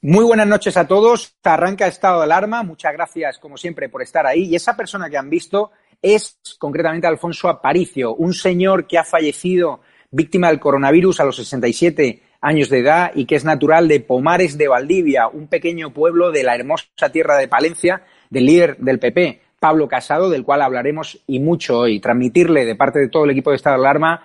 [0.00, 1.34] Muy buenas noches a todos.
[1.42, 2.62] Arranca estado de alarma.
[2.62, 4.44] Muchas gracias, como siempre, por estar ahí.
[4.44, 9.80] Y esa persona que han visto es concretamente Alfonso Aparicio, un señor que ha fallecido
[10.12, 14.56] víctima del coronavirus a los 67 años de edad y que es natural de Pomares
[14.56, 19.40] de Valdivia, un pequeño pueblo de la hermosa tierra de Palencia, del líder del PP,
[19.58, 21.98] Pablo Casado, del cual hablaremos y mucho hoy.
[21.98, 24.24] Transmitirle de parte de todo el equipo de estado de alarma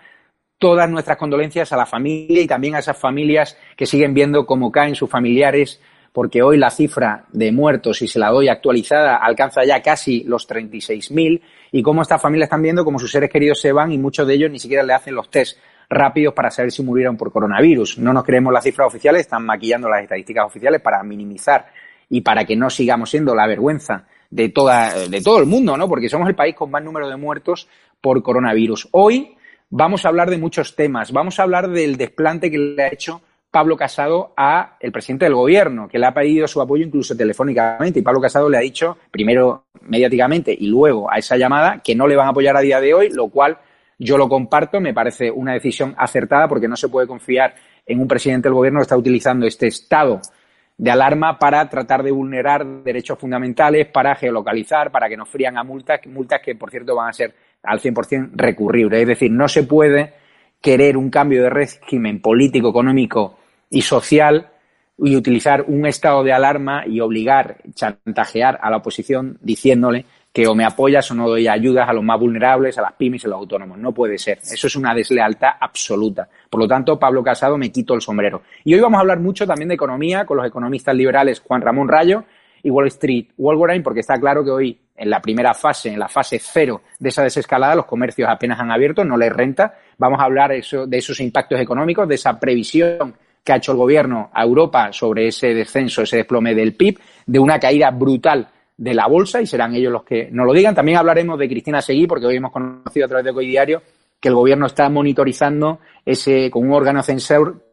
[0.63, 4.71] todas nuestras condolencias a la familia y también a esas familias que siguen viendo cómo
[4.71, 5.81] caen sus familiares,
[6.13, 10.47] porque hoy la cifra de muertos, si se la doy actualizada, alcanza ya casi los
[10.47, 11.41] 36.000
[11.73, 14.35] y cómo estas familias están viendo cómo sus seres queridos se van y muchos de
[14.35, 15.57] ellos ni siquiera le hacen los test
[15.89, 17.97] rápidos para saber si murieron por coronavirus.
[17.97, 21.65] No nos creemos las cifras oficiales, están maquillando las estadísticas oficiales para minimizar
[22.07, 25.89] y para que no sigamos siendo la vergüenza de, toda, de todo el mundo, ¿no?
[25.89, 27.67] Porque somos el país con más número de muertos
[27.99, 28.87] por coronavirus.
[28.91, 29.35] Hoy
[29.69, 31.11] vamos a hablar de muchos temas.
[31.11, 33.21] Vamos a hablar del desplante que le ha hecho
[33.53, 37.99] Pablo Casado a el presidente del gobierno, que le ha pedido su apoyo incluso telefónicamente.
[37.99, 42.07] Y Pablo Casado le ha dicho, primero mediáticamente y luego a esa llamada, que no
[42.07, 43.59] le van a apoyar a día de hoy, lo cual
[43.99, 47.53] yo lo comparto, me parece una decisión acertada porque no se puede confiar
[47.85, 50.19] en un presidente del gobierno que está utilizando este estado
[50.77, 55.63] de alarma para tratar de vulnerar derechos fundamentales, para geolocalizar, para que nos frían a
[55.63, 59.01] multas, multas que, por cierto, van a ser al 100% recurribles.
[59.01, 60.13] Es decir, no se puede
[60.61, 63.37] querer un cambio de régimen político, económico
[63.69, 64.49] y social
[64.97, 70.55] y utilizar un estado de alarma y obligar, chantajear a la oposición diciéndole que o
[70.55, 73.37] me apoyas o no doy ayudas a los más vulnerables, a las pymes a los
[73.37, 73.77] autónomos.
[73.77, 74.39] No puede ser.
[74.39, 76.27] Eso es una deslealtad absoluta.
[76.49, 78.41] Por lo tanto, Pablo Casado me quito el sombrero.
[78.63, 81.87] Y hoy vamos a hablar mucho también de economía con los economistas liberales Juan Ramón
[81.87, 82.23] Rayo
[82.63, 86.07] y Wall Street Wolverine, porque está claro que hoy, en la primera fase, en la
[86.07, 89.75] fase cero de esa desescalada, los comercios apenas han abierto, no les renta.
[89.97, 93.77] Vamos a hablar eso, de esos impactos económicos, de esa previsión que ha hecho el
[93.77, 98.93] gobierno a Europa sobre ese descenso, ese desplome del PIB, de una caída brutal de
[98.93, 100.73] la bolsa y serán ellos los que nos lo digan.
[100.73, 103.81] También hablaremos de Cristina Seguí, porque hoy hemos conocido a través de Hoy Diario
[104.19, 107.72] que el gobierno está monitorizando ese, con un órgano censor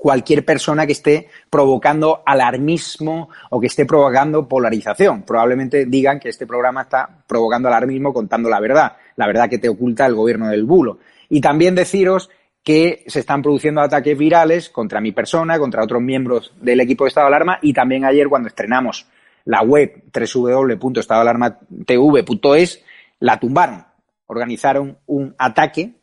[0.00, 5.24] cualquier persona que esté provocando alarmismo o que esté provocando polarización.
[5.24, 9.68] Probablemente digan que este programa está provocando alarmismo contando la verdad, la verdad que te
[9.68, 11.00] oculta el gobierno del bulo.
[11.28, 12.30] Y también deciros
[12.64, 17.08] que se están produciendo ataques virales contra mi persona, contra otros miembros del equipo de
[17.08, 19.06] estado de alarma y también ayer cuando estrenamos
[19.44, 22.84] la web www.estadoalarmatv.es
[23.18, 23.84] la tumbaron.
[24.26, 25.99] Organizaron un ataque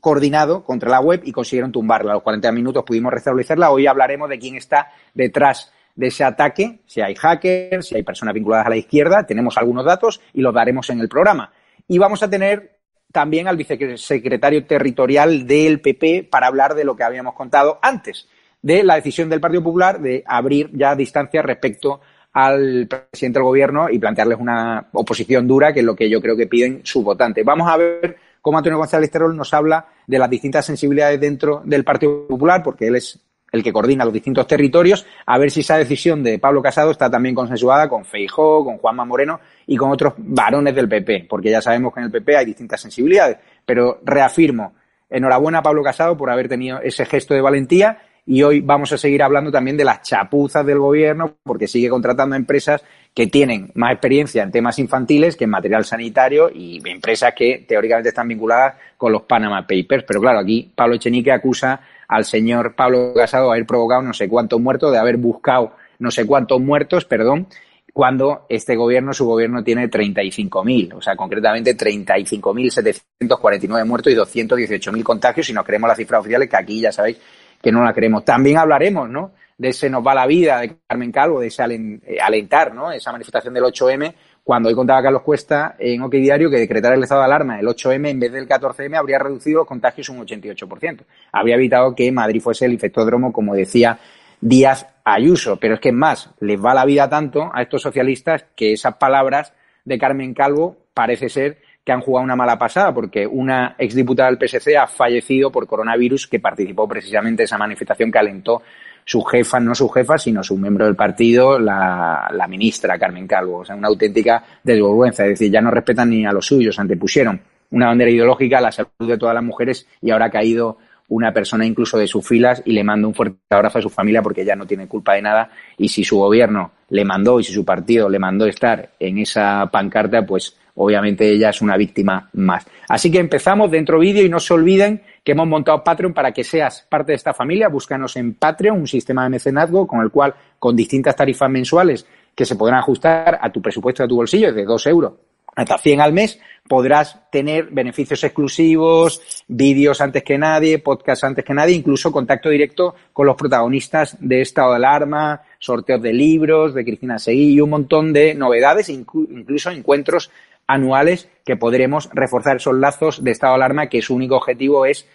[0.00, 2.12] coordinado contra la web y consiguieron tumbarla.
[2.12, 3.70] A los 40 minutos pudimos restablecerla.
[3.70, 8.34] Hoy hablaremos de quién está detrás de ese ataque, si hay hackers, si hay personas
[8.34, 9.26] vinculadas a la izquierda.
[9.26, 11.52] Tenemos algunos datos y los daremos en el programa.
[11.88, 12.76] Y vamos a tener
[13.12, 18.28] también al vicesecretario territorial del PP para hablar de lo que habíamos contado antes,
[18.60, 22.00] de la decisión del Partido Popular de abrir ya distancias respecto
[22.32, 26.36] al presidente del gobierno y plantearles una oposición dura, que es lo que yo creo
[26.36, 27.42] que piden sus votantes.
[27.42, 31.82] Vamos a ver cómo Antonio González Terol nos habla de las distintas sensibilidades dentro del
[31.82, 33.18] Partido Popular, porque él es
[33.50, 37.10] el que coordina los distintos territorios, a ver si esa decisión de Pablo Casado está
[37.10, 41.60] también consensuada con Feijó, con Juanma Moreno y con otros varones del PP, porque ya
[41.60, 43.38] sabemos que en el PP hay distintas sensibilidades.
[43.64, 44.74] Pero reafirmo,
[45.10, 48.98] enhorabuena a Pablo Casado por haber tenido ese gesto de valentía y hoy vamos a
[48.98, 52.84] seguir hablando también de las chapuzas del gobierno, porque sigue contratando empresas
[53.16, 58.10] que tienen más experiencia en temas infantiles que en material sanitario y empresas que teóricamente
[58.10, 60.04] están vinculadas con los Panama Papers.
[60.06, 64.28] Pero claro, aquí Pablo Echenique acusa al señor Pablo Casado de haber provocado no sé
[64.28, 67.46] cuántos muertos, de haber buscado no sé cuántos muertos, perdón,
[67.90, 75.46] cuando este gobierno, su gobierno, tiene 35.000, o sea, concretamente 35.749 muertos y 218.000 contagios,
[75.46, 77.16] si nos creemos las cifras oficiales, que aquí ya sabéis
[77.62, 78.26] que no la creemos.
[78.26, 79.32] También hablaremos, ¿no?
[79.58, 82.92] De ese nos va la vida de Carmen Calvo, de ese eh, alentar, ¿no?
[82.92, 84.14] Esa manifestación del 8M,
[84.44, 87.66] cuando hoy contaba Carlos Cuesta en OK Diario que decretar el estado de alarma el
[87.66, 91.00] 8M en vez del 14M habría reducido los contagios un 88%.
[91.32, 93.98] Habría evitado que Madrid fuese el infectódromo, como decía
[94.40, 95.56] Díaz Ayuso.
[95.56, 99.52] Pero es que más, les va la vida tanto a estos socialistas que esas palabras
[99.84, 104.38] de Carmen Calvo parece ser que han jugado una mala pasada, porque una exdiputada del
[104.38, 108.62] PSC ha fallecido por coronavirus que participó precisamente en esa manifestación que alentó
[109.06, 113.58] su jefa, no su jefa, sino su miembro del partido, la, la ministra Carmen Calvo.
[113.58, 115.22] O sea, una auténtica desvergüenza.
[115.22, 118.72] Es decir, ya no respetan ni a los suyos, antepusieron una bandera ideológica a la
[118.72, 122.62] salud de todas las mujeres y ahora ha caído una persona incluso de sus filas
[122.64, 125.22] y le mando un fuerte abrazo a su familia porque ella no tiene culpa de
[125.22, 129.18] nada y si su gobierno le mandó y si su partido le mandó estar en
[129.18, 132.66] esa pancarta, pues obviamente ella es una víctima más.
[132.88, 136.44] Así que empezamos dentro vídeo y no se olviden que hemos montado Patreon para que
[136.44, 137.66] seas parte de esta familia.
[137.66, 142.44] Búscanos en Patreon, un sistema de mecenazgo con el cual, con distintas tarifas mensuales que
[142.44, 145.14] se podrán ajustar a tu presupuesto de tu bolsillo, de dos euros
[145.56, 146.38] hasta 100 al mes,
[146.68, 152.94] podrás tener beneficios exclusivos, vídeos antes que nadie, podcasts antes que nadie, incluso contacto directo
[153.12, 157.70] con los protagonistas de Estado de Alarma, sorteos de libros de Cristina Seguí y un
[157.70, 160.30] montón de novedades, incluso encuentros
[160.66, 165.08] anuales que podremos reforzar esos lazos de estado de alarma que su único objetivo es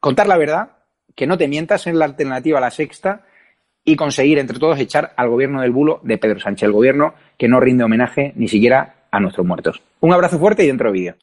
[0.00, 0.70] contar la verdad,
[1.14, 3.22] que no te mientas en la alternativa a la sexta
[3.84, 7.48] y conseguir entre todos echar al gobierno del bulo de Pedro Sánchez, el gobierno que
[7.48, 9.82] no rinde homenaje ni siquiera a nuestros muertos.
[10.00, 11.16] Un abrazo fuerte y dentro vídeo.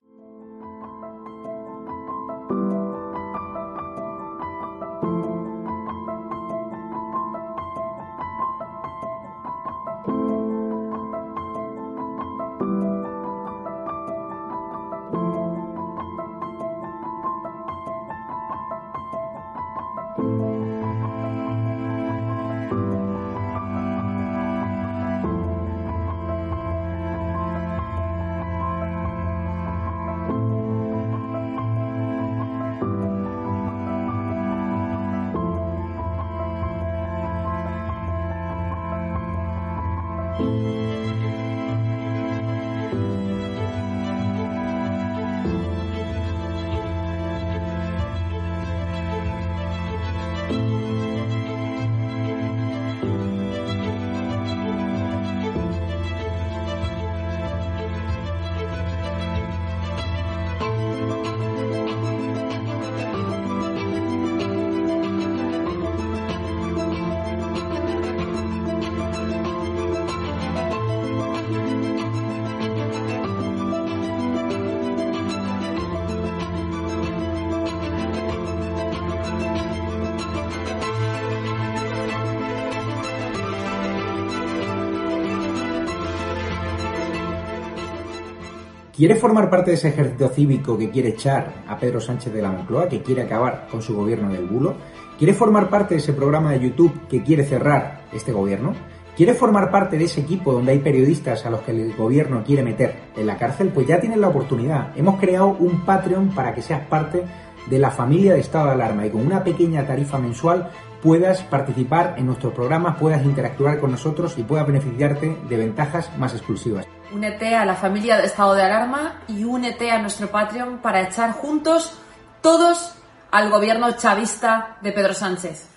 [89.02, 92.52] ¿Quiere formar parte de ese ejército cívico que quiere echar a Pedro Sánchez de la
[92.52, 94.76] Moncloa, que quiere acabar con su gobierno del bulo?
[95.18, 98.76] ¿Quiere formar parte de ese programa de YouTube que quiere cerrar este gobierno?
[99.18, 102.62] ¿Quiere formar parte de ese equipo donde hay periodistas a los que el gobierno quiere
[102.62, 103.70] meter en la cárcel?
[103.70, 104.96] Pues ya tienes la oportunidad.
[104.96, 107.24] Hemos creado un Patreon para que seas parte
[107.72, 110.70] de la familia de estado de alarma y con una pequeña tarifa mensual
[111.02, 116.36] puedas participar en nuestros programas, puedas interactuar con nosotros y puedas beneficiarte de ventajas más
[116.36, 116.86] exclusivas.
[117.14, 121.34] Únete a la familia de estado de alarma y únete a nuestro Patreon para echar
[121.34, 121.98] juntos
[122.42, 122.94] todos
[123.32, 125.68] al gobierno chavista de Pedro Sánchez.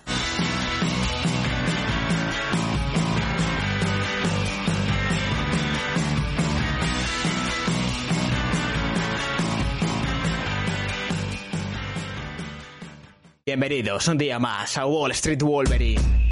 [13.45, 16.24] Bienvenidos un día más a Wall Street Wolverine.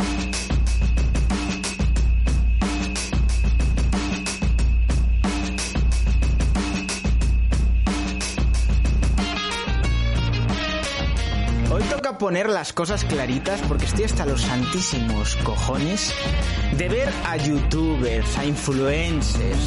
[12.24, 16.14] Poner las cosas claritas porque estoy hasta los santísimos cojones
[16.78, 19.58] de ver a youtubers, a influencers,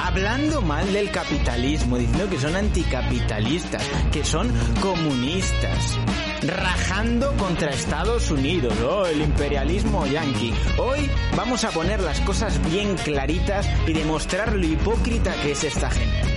[0.00, 3.82] hablando mal del capitalismo, diciendo que son anticapitalistas,
[4.12, 5.98] que son comunistas,
[6.42, 10.54] rajando contra Estados Unidos, oh, el imperialismo yanqui.
[10.78, 15.90] Hoy vamos a poner las cosas bien claritas y demostrar lo hipócrita que es esta
[15.90, 16.35] gente.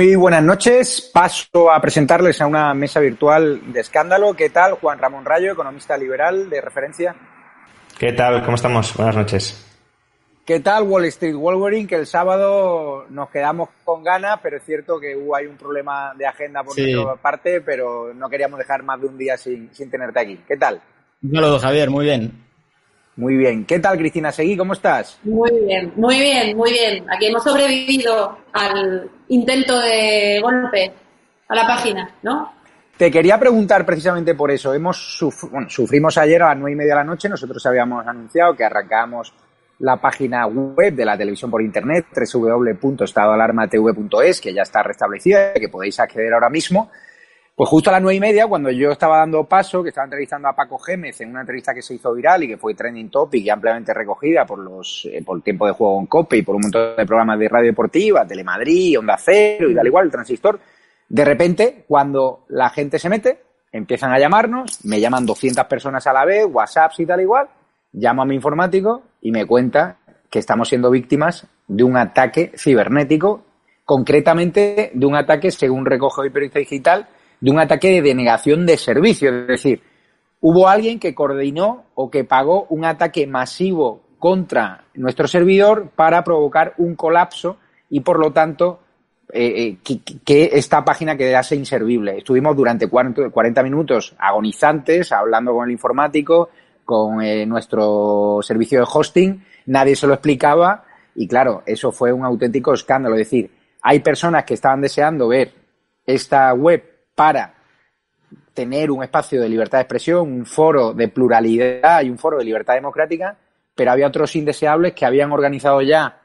[0.00, 1.10] Muy buenas noches.
[1.12, 4.32] Paso a presentarles a una mesa virtual de escándalo.
[4.32, 4.72] ¿Qué tal?
[4.76, 7.14] Juan Ramón Rayo, economista liberal de referencia.
[7.98, 8.42] ¿Qué tal?
[8.42, 8.96] ¿Cómo estamos?
[8.96, 9.62] Buenas noches.
[10.46, 11.86] ¿Qué tal Wall Street Wolverine?
[11.86, 16.14] Que el sábado nos quedamos con ganas, pero es cierto que hubo hay un problema
[16.16, 19.90] de agenda por nuestra parte, pero no queríamos dejar más de un día sin, sin
[19.90, 20.40] tenerte aquí.
[20.48, 20.80] ¿Qué tal?
[21.22, 21.90] Un saludo, Javier.
[21.90, 22.49] Muy bien.
[23.20, 23.64] Muy bien.
[23.66, 24.56] ¿Qué tal, Cristina Seguí?
[24.56, 25.18] ¿Cómo estás?
[25.24, 27.04] Muy bien, muy bien, muy bien.
[27.10, 30.90] Aquí hemos sobrevivido al intento de golpe
[31.46, 32.50] a la página, ¿no?
[32.96, 34.72] Te quería preguntar precisamente por eso.
[34.72, 35.18] Hemos
[35.68, 37.28] sufrimos ayer a las nueve y media de la noche.
[37.28, 39.34] Nosotros habíamos anunciado que arrancábamos
[39.80, 46.00] la página web de la televisión por internet, www.estadoalarmatv.es, que ya está restablecida, que podéis
[46.00, 46.90] acceder ahora mismo.
[47.60, 50.48] Pues justo a las nueve y media, cuando yo estaba dando paso, que estaba entrevistando
[50.48, 53.44] a Paco Gémez en una entrevista que se hizo viral y que fue trending topic
[53.44, 56.54] y ampliamente recogida por los eh, por el tiempo de juego en COPE y por
[56.54, 60.58] un montón de programas de radio deportiva, Telemadrid, Onda Cero y tal igual, el transistor,
[61.06, 66.14] de repente, cuando la gente se mete, empiezan a llamarnos, me llaman 200 personas a
[66.14, 67.46] la vez, WhatsApp y tal igual,
[67.92, 69.98] llamo a mi informático y me cuenta
[70.30, 73.44] que estamos siendo víctimas de un ataque cibernético,
[73.84, 77.06] concretamente de un ataque, según recoge hoy Periodista Digital,
[77.40, 79.30] de un ataque de denegación de servicio.
[79.30, 79.82] Es decir,
[80.40, 86.74] hubo alguien que coordinó o que pagó un ataque masivo contra nuestro servidor para provocar
[86.78, 87.56] un colapso
[87.88, 88.80] y, por lo tanto,
[89.32, 92.18] eh, eh, que, esta página quedase inservible.
[92.18, 96.50] Estuvimos durante 40 minutos agonizantes hablando con el informático,
[96.84, 102.24] con eh, nuestro servicio de hosting, nadie se lo explicaba y claro, eso fue un
[102.24, 103.14] auténtico escándalo.
[103.14, 103.50] Es decir,
[103.82, 105.52] hay personas que estaban deseando ver
[106.04, 106.89] esta web
[107.20, 107.52] para
[108.54, 112.46] tener un espacio de libertad de expresión, un foro de pluralidad y un foro de
[112.46, 113.36] libertad democrática,
[113.74, 116.18] pero había otros indeseables que habían organizado ya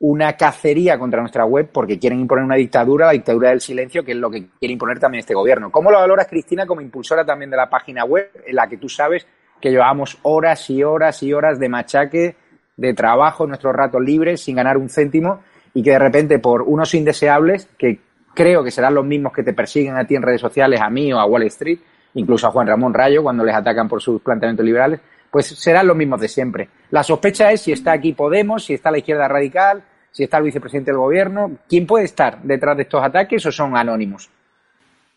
[0.00, 4.10] una cacería contra nuestra web porque quieren imponer una dictadura, la dictadura del silencio, que
[4.10, 5.70] es lo que quiere imponer también este gobierno.
[5.70, 8.88] ¿Cómo lo valoras, Cristina, como impulsora también de la página web, en la que tú
[8.88, 9.28] sabes
[9.60, 12.34] que llevamos horas y horas y horas de machaque,
[12.76, 16.92] de trabajo, nuestros ratos libres, sin ganar un céntimo, y que de repente por unos
[16.92, 18.00] indeseables que
[18.34, 21.12] creo que serán los mismos que te persiguen a ti en redes sociales, a mí
[21.12, 21.78] o a Wall Street,
[22.14, 25.96] incluso a Juan Ramón Rayo cuando les atacan por sus planteamientos liberales, pues serán los
[25.96, 26.68] mismos de siempre.
[26.90, 30.44] La sospecha es si está aquí Podemos, si está la izquierda radical, si está el
[30.44, 31.58] vicepresidente del gobierno.
[31.68, 34.28] ¿Quién puede estar detrás de estos ataques o son anónimos?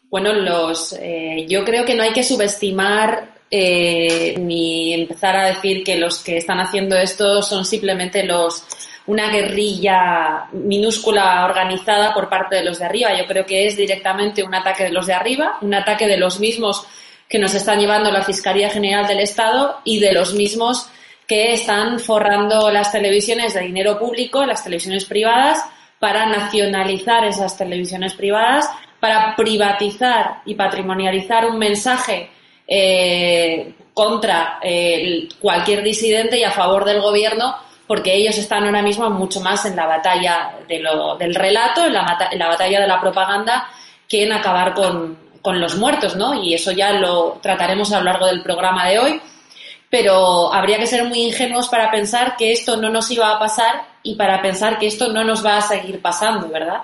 [0.09, 5.83] Bueno, los, eh, yo creo que no hay que subestimar eh, ni empezar a decir
[5.83, 8.63] que los que están haciendo esto son simplemente los
[9.05, 13.17] una guerrilla minúscula organizada por parte de los de arriba.
[13.17, 16.39] Yo creo que es directamente un ataque de los de arriba, un ataque de los
[16.39, 16.85] mismos
[17.27, 20.89] que nos están llevando la Fiscalía General del Estado y de los mismos
[21.27, 25.63] que están forrando las televisiones de dinero público, las televisiones privadas,
[25.99, 28.69] para nacionalizar esas televisiones privadas,
[28.99, 32.29] para privatizar y patrimonializar un mensaje
[32.67, 37.55] eh, contra eh, cualquier disidente y a favor del gobierno
[37.93, 42.81] porque ellos están ahora mismo mucho más en la batalla del relato, en la, batalla
[42.81, 43.67] de la propaganda,
[44.09, 45.15] que en acabar con,
[45.59, 46.33] los muertos, ¿no?
[46.33, 49.21] Y eso ya lo trataremos a lo largo del programa de hoy.
[49.91, 53.85] Pero habría que ser muy ingenuos para pensar que esto no nos iba a pasar
[54.01, 56.81] y para pensar que esto no nos va a seguir pasando, ¿verdad?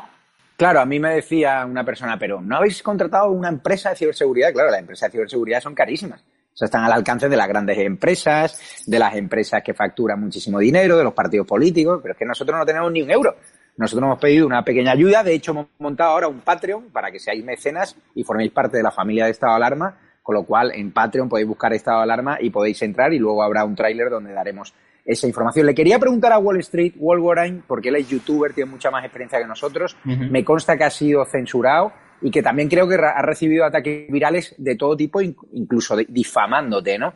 [0.58, 4.54] Claro, a mí me decía una persona, pero ¿no habéis contratado una empresa de ciberseguridad?
[4.54, 6.24] Claro, las empresas de ciberseguridad son carísimas
[6.60, 10.98] sea, están al alcance de las grandes empresas, de las empresas que facturan muchísimo dinero,
[10.98, 13.36] de los partidos políticos, pero es que nosotros no tenemos ni un euro.
[13.78, 17.20] Nosotros hemos pedido una pequeña ayuda, de hecho hemos montado ahora un Patreon para que
[17.20, 20.74] seáis mecenas y forméis parte de la familia de Estado de Alarma, con lo cual
[20.76, 24.10] en Patreon podéis buscar Estado de Alarma y podéis entrar y luego habrá un tráiler
[24.10, 24.74] donde daremos
[25.06, 25.66] esa información.
[25.66, 29.06] Le quería preguntar a Wall Street, Wall Warren, porque él es youtuber, tiene mucha más
[29.06, 33.22] experiencia que nosotros, me consta que ha sido censurado y que también creo que ha
[33.22, 37.14] recibido ataques virales de todo tipo, incluso difamándote, ¿no?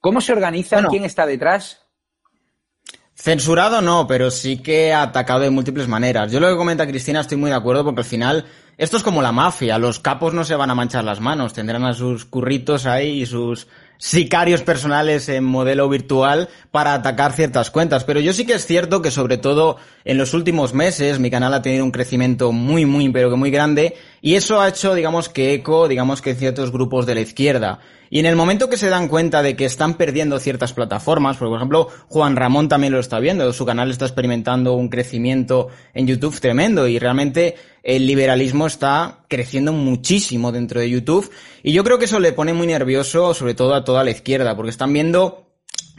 [0.00, 0.82] ¿Cómo se organiza?
[0.88, 1.82] ¿Quién está detrás?
[3.14, 6.32] Censurado no, pero sí que ha atacado de múltiples maneras.
[6.32, 8.46] Yo lo que comenta Cristina estoy muy de acuerdo porque al final
[8.78, 11.84] esto es como la mafia, los capos no se van a manchar las manos, tendrán
[11.84, 13.66] a sus curritos ahí y sus
[13.98, 18.04] sicarios personales en modelo virtual para atacar ciertas cuentas.
[18.04, 19.76] Pero yo sí que es cierto que sobre todo
[20.06, 23.50] en los últimos meses mi canal ha tenido un crecimiento muy, muy, pero que muy
[23.50, 27.80] grande y eso ha hecho, digamos, que eco, digamos que ciertos grupos de la izquierda.
[28.10, 31.54] Y en el momento que se dan cuenta de que están perdiendo ciertas plataformas, por
[31.54, 36.40] ejemplo, Juan Ramón también lo está viendo, su canal está experimentando un crecimiento en YouTube
[36.40, 41.30] tremendo y realmente el liberalismo está creciendo muchísimo dentro de YouTube
[41.62, 44.54] y yo creo que eso le pone muy nervioso sobre todo a toda la izquierda
[44.54, 45.49] porque están viendo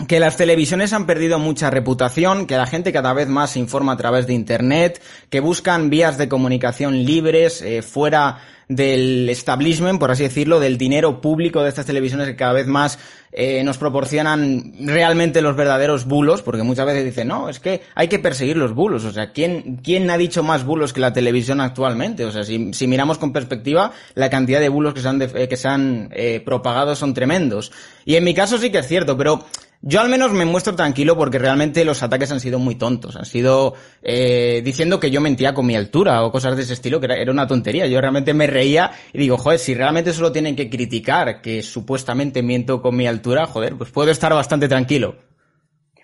[0.08, 3.94] que las televisiones han perdido mucha reputación, que la gente cada vez más se informa
[3.94, 10.12] a través de Internet, que buscan vías de comunicación libres, eh, fuera del establishment, por
[10.12, 13.00] así decirlo, del dinero público de estas televisiones que cada vez más
[13.34, 18.08] eh, nos proporcionan realmente los verdaderos bulos, porque muchas veces dicen, no, es que hay
[18.08, 19.04] que perseguir los bulos.
[19.04, 22.24] O sea, ¿quién, quién ha dicho más bulos que la televisión actualmente?
[22.24, 25.48] O sea, si, si miramos con perspectiva, la cantidad de bulos que se han, eh,
[25.50, 26.10] que se han
[26.46, 27.74] propagado son tremendos.
[28.06, 29.46] Y en mi caso sí que es cierto, pero
[29.84, 33.16] yo al menos me muestro tranquilo porque realmente los ataques han sido muy tontos.
[33.16, 33.74] Han sido
[34.04, 37.32] eh, diciendo que yo mentía con mi altura o cosas de ese estilo, que era,
[37.32, 37.88] una tontería.
[37.88, 42.44] Yo realmente me reía y digo, joder, si realmente solo tienen que criticar que supuestamente
[42.44, 45.16] miento con mi altura, joder, pues puedo estar bastante tranquilo.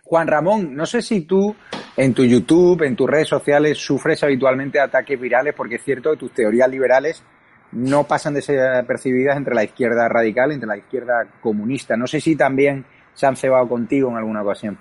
[0.03, 1.55] Juan Ramón, no sé si tú
[1.97, 6.17] en tu YouTube, en tus redes sociales, sufres habitualmente ataques virales, porque es cierto que
[6.17, 7.21] tus teorías liberales
[7.73, 11.97] no pasan desapercibidas entre la izquierda radical, entre la izquierda comunista.
[11.97, 12.85] No sé si también
[13.17, 14.77] se han cebado contigo en alguna ocasión.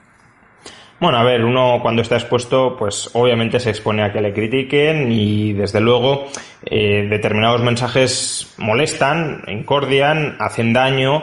[1.01, 5.11] Bueno, a ver, uno cuando está expuesto, pues obviamente se expone a que le critiquen
[5.11, 6.27] y desde luego
[6.65, 11.23] eh, determinados mensajes molestan, encordian, hacen daño,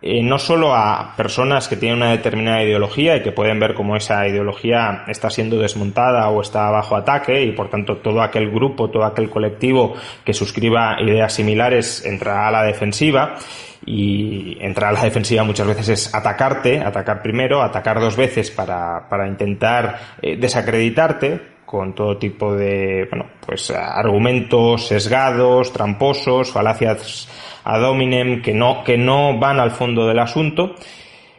[0.00, 3.96] eh, no solo a personas que tienen una determinada ideología y que pueden ver cómo
[3.96, 8.90] esa ideología está siendo desmontada o está bajo ataque y por tanto todo aquel grupo,
[8.90, 13.36] todo aquel colectivo que suscriba ideas similares entrará a la defensiva,
[13.84, 19.08] y entrar a la defensiva muchas veces es atacarte, atacar primero, atacar dos veces para,
[19.08, 27.28] para intentar eh, desacreditarte con todo tipo de, bueno, pues argumentos sesgados, tramposos, falacias
[27.64, 30.74] ad hominem que no, que no van al fondo del asunto.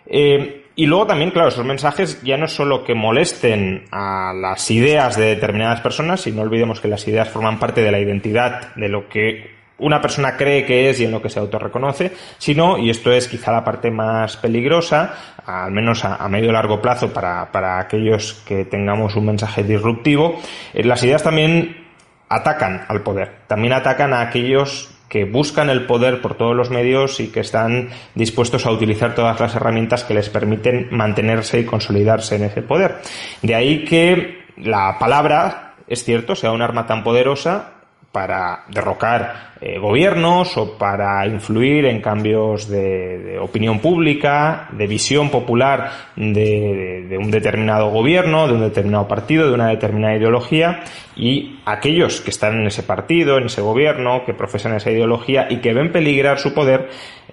[0.07, 4.71] Eh, y luego también, claro, esos mensajes ya no es solo que molesten a las
[4.71, 8.73] ideas de determinadas personas, y no olvidemos que las ideas forman parte de la identidad
[8.75, 12.77] de lo que una persona cree que es y en lo que se autorreconoce, sino,
[12.77, 15.15] y esto es quizá la parte más peligrosa,
[15.45, 20.39] al menos a, medio y largo plazo para, para, aquellos que tengamos un mensaje disruptivo,
[20.73, 21.85] eh, las ideas también
[22.29, 27.19] atacan al poder, también atacan a aquellos que buscan el poder por todos los medios
[27.19, 32.35] y que están dispuestos a utilizar todas las herramientas que les permiten mantenerse y consolidarse
[32.35, 32.95] en ese poder.
[33.43, 37.72] De ahí que la palabra, es cierto, sea un arma tan poderosa
[38.13, 45.89] para derrocar eh, gobiernos o para influir en cambios de, opinión pública, de visión popular
[46.15, 50.81] de, un determinado gobierno, de un determinado partido, de una determinada ideología
[51.15, 55.57] y aquellos que están en ese partido, en ese gobierno, que profesan esa ideología y
[55.57, 56.89] que ven peligrar su poder,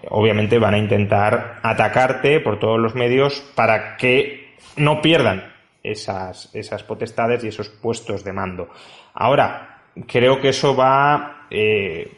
[0.08, 6.82] obviamente van a intentar atacarte por todos los medios para que no pierdan esas, esas
[6.84, 8.70] potestades y esos puestos de mando.
[9.12, 9.69] Ahora,
[10.06, 12.10] creo que eso va eh,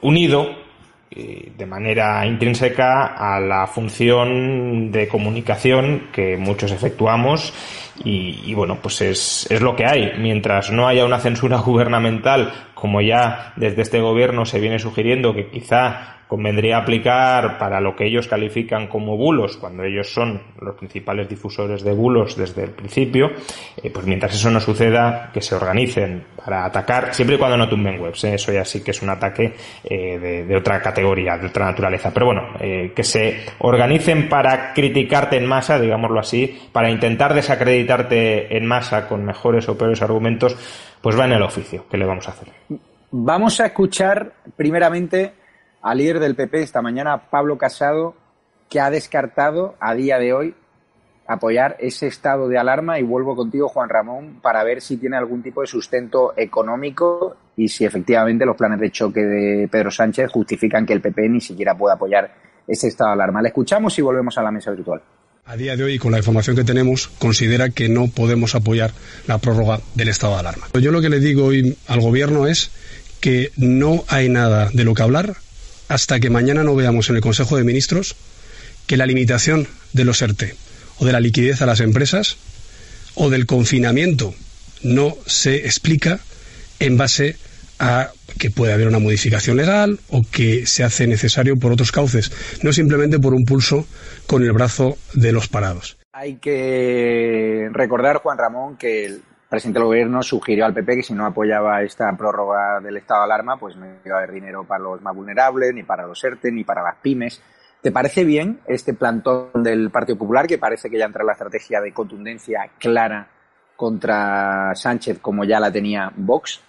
[0.00, 0.48] unido
[1.10, 7.52] eh, de manera intrínseca a la función de comunicación que muchos efectuamos
[8.04, 10.12] y, y, bueno, pues es, es lo que hay.
[10.18, 15.48] Mientras no haya una censura gubernamental, como ya desde este gobierno se viene sugiriendo que
[15.48, 21.26] quizá convendría aplicar para lo que ellos califican como bulos, cuando ellos son los principales
[21.26, 23.30] difusores de bulos desde el principio,
[23.82, 27.66] eh, pues mientras eso no suceda, que se organicen para atacar, siempre y cuando no
[27.66, 28.34] tumben webs, ¿eh?
[28.34, 32.26] eso ya sí que es un ataque eh, de, otra categoría, de otra naturaleza, pero
[32.26, 39.08] bueno, que se organicen para criticarte en masa, digámoslo así, para intentar desacreditarte en masa
[39.08, 40.56] con mejores o peores argumentos,
[41.02, 42.48] pues va en el oficio, ¿qué le vamos a hacer?
[43.10, 45.32] Vamos a escuchar primeramente
[45.82, 48.14] al líder del PP esta mañana, Pablo Casado,
[48.68, 50.54] que ha descartado a día de hoy
[51.26, 55.42] apoyar ese estado de alarma y vuelvo contigo, Juan Ramón, para ver si tiene algún
[55.42, 60.86] tipo de sustento económico y si efectivamente los planes de choque de Pedro Sánchez justifican
[60.86, 62.30] que el PP ni siquiera pueda apoyar
[62.66, 63.42] ese estado de alarma.
[63.42, 65.02] Le escuchamos y volvemos a la mesa virtual.
[65.50, 68.92] A día de hoy, con la información que tenemos, considera que no podemos apoyar
[69.26, 70.68] la prórroga del estado de alarma.
[70.78, 72.70] Yo lo que le digo hoy al Gobierno es
[73.20, 75.38] que no hay nada de lo que hablar
[75.88, 78.14] hasta que mañana no veamos en el Consejo de Ministros
[78.86, 80.54] que la limitación de los ERTE
[80.98, 82.36] o de la liquidez a las empresas
[83.14, 84.34] o del confinamiento
[84.82, 86.20] no se explica
[86.78, 87.36] en base
[87.78, 92.32] a que puede haber una modificación legal o que se hace necesario por otros cauces,
[92.62, 93.86] no simplemente por un pulso
[94.26, 95.98] con el brazo de los parados.
[96.12, 101.14] Hay que recordar, Juan Ramón, que el presidente del gobierno sugirió al PP que si
[101.14, 104.84] no apoyaba esta prórroga del estado de alarma, pues no iba a haber dinero para
[104.84, 107.40] los más vulnerables, ni para los ERTE, ni para las pymes.
[107.80, 111.32] ¿Te parece bien este plantón del Partido Popular, que parece que ya entra en la
[111.34, 113.28] estrategia de contundencia clara
[113.76, 116.60] contra Sánchez, como ya la tenía Vox?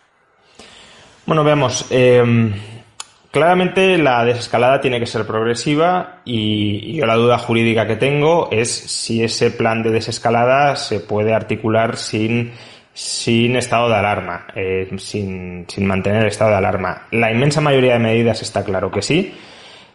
[1.29, 1.85] Bueno, veamos.
[1.91, 2.23] Eh,
[3.29, 8.71] claramente la desescalada tiene que ser progresiva y, yo la duda jurídica que tengo es
[8.71, 12.53] si ese plan de desescalada se puede articular sin
[12.95, 17.03] sin estado de alarma, eh, sin, sin mantener el estado de alarma.
[17.11, 19.31] La inmensa mayoría de medidas está claro que sí.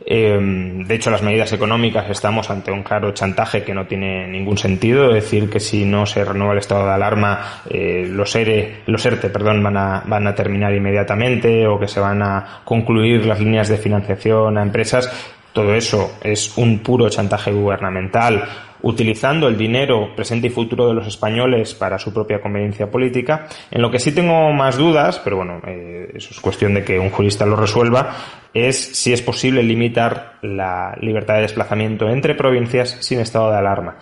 [0.06, 0.38] Eh,
[0.86, 5.12] de hecho, las medidas económicas estamos ante un claro chantaje que no tiene ningún sentido.
[5.12, 9.30] decir que si no se renueva el estado de alarma, eh, los ERE, los ERTE,
[9.30, 13.68] perdón, van a, van a terminar inmediatamente o que se van a concluir las líneas
[13.68, 15.10] de financiación a empresas.
[15.52, 18.44] Todo eso es un puro chantaje gubernamental
[18.84, 23.48] utilizando el dinero presente y futuro de los españoles para su propia conveniencia política.
[23.70, 26.98] En lo que sí tengo más dudas, pero bueno, eh, eso es cuestión de que
[26.98, 28.14] un jurista lo resuelva,
[28.52, 33.96] es si es posible limitar la libertad de desplazamiento entre provincias sin estado de alarma.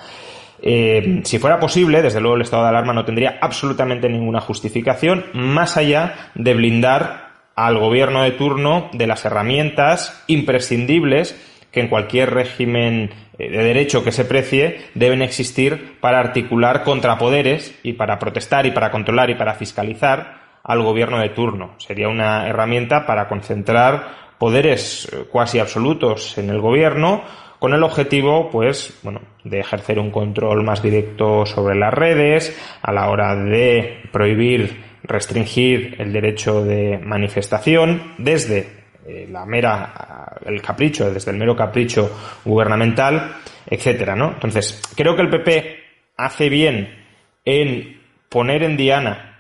[0.61, 5.27] Eh, si fuera posible, desde luego el estado de alarma no tendría absolutamente ninguna justificación
[5.33, 11.37] más allá de blindar al gobierno de turno de las herramientas imprescindibles
[11.72, 17.74] que en cualquier régimen eh, de derecho que se precie deben existir para articular contrapoderes
[17.82, 21.74] y para protestar y para controlar y para fiscalizar al gobierno de turno.
[21.78, 27.22] Sería una herramienta para concentrar poderes eh, cuasi absolutos en el gobierno
[27.58, 32.92] con el objetivo, pues, bueno, de ejercer un control más directo sobre las redes a
[32.92, 41.12] la hora de prohibir, restringir el derecho de manifestación desde eh, la mera, el capricho,
[41.12, 42.11] desde el mero capricho
[42.45, 43.37] gubernamental,
[43.67, 44.33] etcétera, ¿no?
[44.33, 45.81] Entonces, creo que el PP
[46.17, 47.05] hace bien
[47.45, 49.38] en poner en diana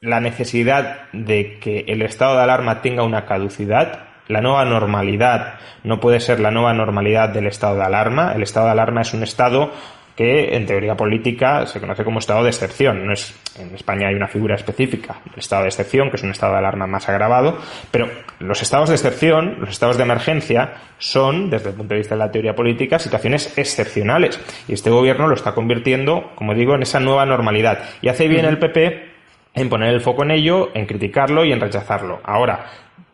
[0.00, 6.00] la necesidad de que el estado de alarma tenga una caducidad, la nueva normalidad no
[6.00, 8.32] puede ser la nueva normalidad del estado de alarma.
[8.32, 9.70] El estado de alarma es un estado
[10.16, 13.04] que en teoría política se conoce como estado de excepción.
[13.04, 16.30] No es, en España hay una figura específica del estado de excepción, que es un
[16.30, 17.58] estado de alarma más agravado,
[17.90, 22.14] pero los estados de excepción, los estados de emergencia, son, desde el punto de vista
[22.14, 24.40] de la teoría política, situaciones excepcionales.
[24.68, 27.80] Y este gobierno lo está convirtiendo, como digo, en esa nueva normalidad.
[28.00, 29.14] Y hace bien el PP
[29.54, 32.20] en poner el foco en ello, en criticarlo y en rechazarlo.
[32.24, 32.66] Ahora,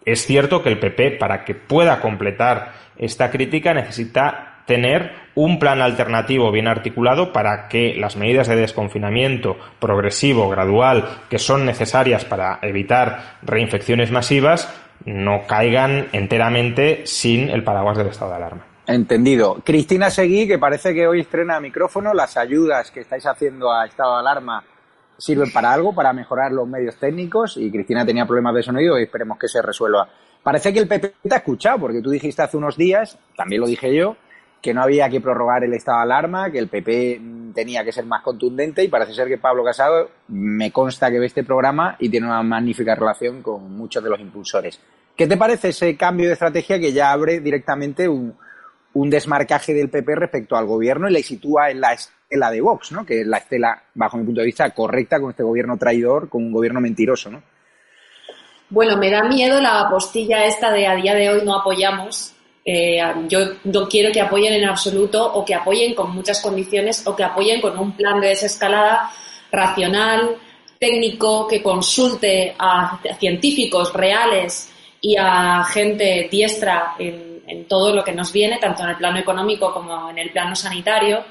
[0.04, 5.82] es cierto que el PP, para que pueda completar esta crítica, necesita tener un plan
[5.82, 12.60] alternativo bien articulado para que las medidas de desconfinamiento progresivo, gradual, que son necesarias para
[12.62, 14.72] evitar reinfecciones masivas,
[15.04, 18.64] no caigan enteramente sin el paraguas del estado de alarma.
[18.86, 19.60] Entendido.
[19.64, 24.14] Cristina Seguí, que parece que hoy estrena micrófono, las ayudas que estáis haciendo a estado
[24.14, 24.62] de alarma
[25.18, 29.02] sirven para algo, para mejorar los medios técnicos y Cristina tenía problemas de sonido y
[29.02, 30.08] esperemos que se resuelva.
[30.44, 33.66] Parece que el PP te ha escuchado, porque tú dijiste hace unos días, también lo
[33.66, 34.16] dije yo,
[34.60, 37.20] que no había que prorrogar el estado de alarma, que el PP
[37.54, 41.26] tenía que ser más contundente y parece ser que Pablo Casado me consta que ve
[41.26, 44.80] este programa y tiene una magnífica relación con muchos de los impulsores.
[45.16, 48.34] ¿Qué te parece ese cambio de estrategia que ya abre directamente un,
[48.94, 52.92] un desmarcaje del PP respecto al gobierno y le sitúa en la estela de Vox,
[52.92, 53.04] ¿no?
[53.04, 56.44] que es la estela, bajo mi punto de vista, correcta con este gobierno traidor, con
[56.44, 57.30] un gobierno mentiroso.
[57.30, 57.42] ¿no?
[58.68, 62.34] Bueno, me da miedo la postilla esta de a día de hoy no apoyamos.
[62.64, 67.16] Eh, yo no quiero que apoyen en absoluto o que apoyen con muchas condiciones o
[67.16, 69.10] que apoyen con un plan de desescalada
[69.50, 70.36] racional,
[70.78, 74.70] técnico, que consulte a científicos reales
[75.00, 79.18] y a gente diestra en en todo lo que nos viene, tanto en el plano
[79.18, 81.24] económico como en el plano sanitario.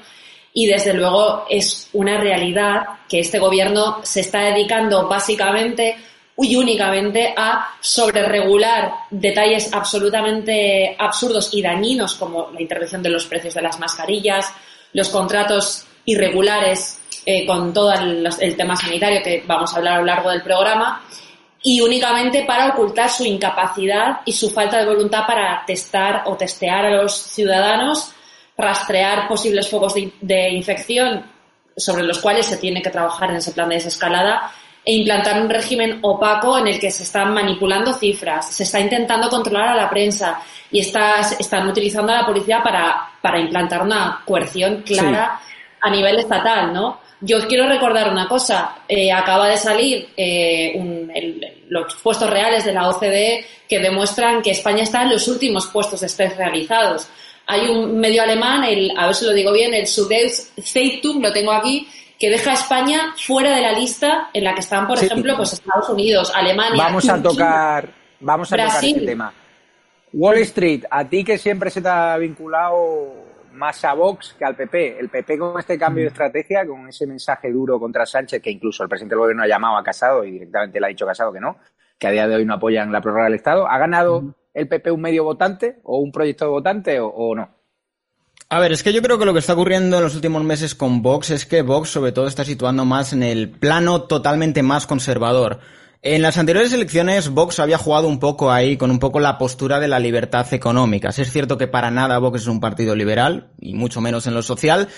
[0.52, 5.96] Y desde luego es una realidad que este gobierno se está dedicando básicamente
[6.40, 13.54] y únicamente a sobreregular detalles absolutamente absurdos y dañinos como la intervención de los precios
[13.54, 14.52] de las mascarillas,
[14.92, 20.06] los contratos irregulares eh, con todo el tema sanitario que vamos a hablar a lo
[20.06, 21.02] largo del programa
[21.62, 26.86] y únicamente para ocultar su incapacidad y su falta de voluntad para testar o testear
[26.86, 28.12] a los ciudadanos,
[28.56, 31.24] rastrear posibles focos de, infección
[31.76, 34.52] sobre los cuales se tiene que trabajar en ese plan de desescalada
[34.84, 39.28] e implantar un régimen opaco en el que se están manipulando cifras, se está intentando
[39.28, 40.40] controlar a la prensa
[40.70, 45.40] y está, están utilizando a la policía para, para implantar una coerción clara
[45.80, 47.00] a nivel estatal, ¿no?
[47.22, 48.76] Yo quiero recordar una cosa.
[48.88, 54.82] Eh, acaba de salir eh, los puestos reales de la OCDE que demuestran que España
[54.82, 57.08] está en los últimos puestos de test realizados.
[57.46, 61.32] Hay un medio alemán, el, a ver si lo digo bien, el Sudeus Zeitung, lo
[61.32, 61.86] tengo aquí,
[62.20, 65.54] que deja a España fuera de la lista en la que están, por ejemplo, pues
[65.54, 66.84] Estados Unidos, Alemania.
[66.84, 67.88] Vamos a tocar,
[68.20, 69.32] vamos a tocar este tema.
[70.12, 74.54] Wall Street, a ti que siempre se te ha vinculado más a Vox que al
[74.54, 74.98] PP.
[75.00, 78.82] El PP con este cambio de estrategia, con ese mensaje duro contra Sánchez, que incluso
[78.82, 81.32] el presidente del gobierno ha llamado a Casado y directamente le ha dicho a Casado
[81.32, 81.56] que no,
[81.98, 84.90] que a día de hoy no apoyan la prórroga del Estado, ¿ha ganado el PP
[84.90, 87.48] un medio votante o un proyecto de votante o, no?
[88.52, 90.74] A ver, es que yo creo que lo que está ocurriendo en los últimos meses
[90.74, 94.88] con Vox es que Vox sobre todo está situando más en el plano totalmente más
[94.88, 95.60] conservador.
[96.02, 99.78] En las anteriores elecciones, Vox había jugado un poco ahí con un poco la postura
[99.78, 101.10] de la libertad económica.
[101.10, 104.42] Es cierto que para nada Vox es un partido liberal, y mucho menos en lo
[104.42, 104.88] social,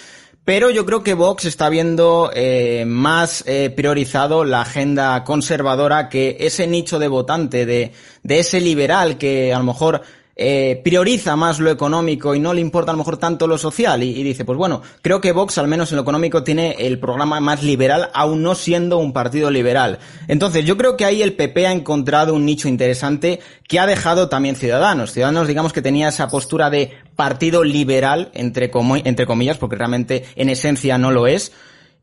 [0.47, 6.38] pero yo creo que Vox está viendo eh, más eh, priorizado la agenda conservadora que
[6.41, 10.01] ese nicho de votante, de, de ese liberal que a lo mejor
[10.35, 14.03] eh, prioriza más lo económico y no le importa a lo mejor tanto lo social
[14.03, 17.38] y, dice, pues bueno, creo que Vox al menos en lo económico tiene el programa
[17.40, 19.99] más liberal, aún no siendo un partido liberal.
[20.29, 24.29] Entonces yo creo que ahí el PP ha encontrado un nicho interesante que ha dejado
[24.29, 25.12] también Ciudadanos.
[25.12, 28.71] Ciudadanos digamos que tenía esa postura de partido liberal, entre,
[29.05, 31.53] entre comillas, porque realmente en esencia no lo es.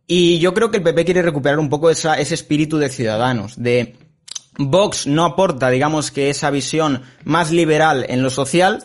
[0.06, 3.62] Y yo creo que el PP quiere recuperar un poco esa, ese espíritu de Ciudadanos,
[3.62, 3.96] de
[4.62, 8.84] Vox no aporta, digamos que esa visión más liberal en lo social,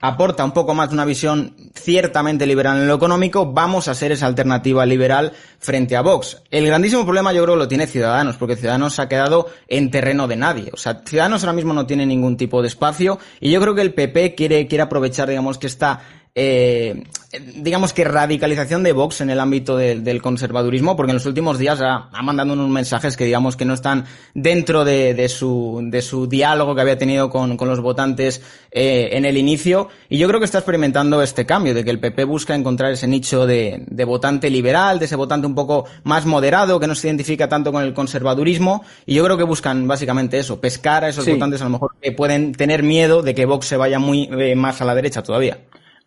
[0.00, 4.10] aporta un poco más de una visión ciertamente liberal en lo económico, vamos a ser
[4.10, 6.42] esa alternativa liberal frente a Vox.
[6.50, 10.34] El grandísimo problema yo creo lo tiene Ciudadanos, porque Ciudadanos ha quedado en terreno de
[10.34, 10.70] nadie.
[10.72, 13.82] O sea, Ciudadanos ahora mismo no tiene ningún tipo de espacio y yo creo que
[13.82, 16.00] el PP quiere, quiere aprovechar, digamos, que está
[16.34, 17.04] eh,
[17.56, 21.80] digamos que radicalización de Vox en el ámbito del conservadurismo, porque en los últimos días
[21.82, 26.74] ha, mandado unos mensajes que digamos que no están dentro de, su, de su diálogo
[26.74, 30.58] que había tenido con, los votantes eh, en el inicio, y yo creo que está
[30.58, 35.04] experimentando este cambio, de que el PP busca encontrar ese nicho de, votante liberal, de
[35.04, 39.14] ese votante un poco más moderado, que no se identifica tanto con el conservadurismo, y
[39.14, 42.52] yo creo que buscan básicamente eso, pescar a esos votantes a lo mejor que pueden
[42.52, 45.58] tener miedo de que Vox se vaya muy eh, más a la derecha todavía.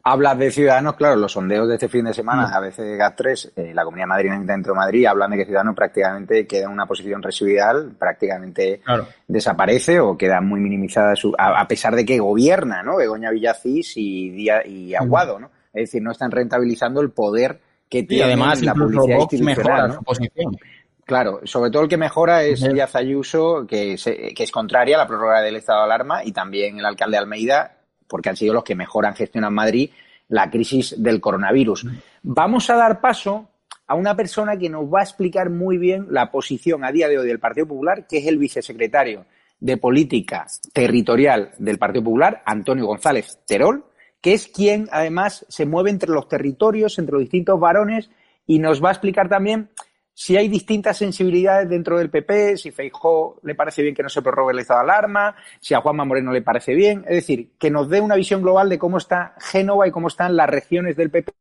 [0.07, 2.53] Hablas de Ciudadanos, claro, los sondeos de este fin de semana, mm.
[2.53, 6.45] a veces GAT3, eh, la Comunidad Madrileña dentro de Madrid, hablan de que Ciudadanos prácticamente
[6.45, 8.81] queda en una posición residual, prácticamente
[9.27, 12.97] desaparece o queda muy minimizada su, a, pesar de que gobierna, ¿no?
[12.97, 15.01] Begoña Villacís y, Día, y mm.
[15.01, 15.49] Aguado, ¿no?
[15.73, 20.01] Es decir, no están rentabilizando el poder que tiene además, la publicidad institucional, ¿no?
[20.03, 20.55] posición.
[21.03, 23.95] Claro, sobre todo el que mejora es Díaz Ayuso, que,
[24.35, 27.75] que es contraria a la prórroga del estado de alarma, y también el alcalde Almeida,
[28.07, 29.89] porque han sido los que mejor han gestionado en Madrid
[30.27, 31.85] la crisis del coronavirus.
[32.23, 33.49] Vamos a dar paso
[33.87, 37.19] a una persona que nos va a explicar muy bien la posición a día de
[37.19, 39.25] hoy del Partido Popular, que es el vicesecretario
[39.59, 43.85] de Política Territorial del Partido Popular, Antonio González Terol,
[44.21, 48.09] que es quien además se mueve entre los territorios, entre los distintos varones,
[48.47, 49.69] y nos va a explicar también
[50.17, 54.21] si hay distintas sensibilidades dentro del PP, si Feijó le parece bien que no se
[54.21, 57.69] prorrogue el estado de alarma, si a Juanma Moreno le parece bien, es decir, que
[57.69, 61.11] nos dé una visión global de cómo está Génova y cómo están las regiones del
[61.11, 61.33] PP.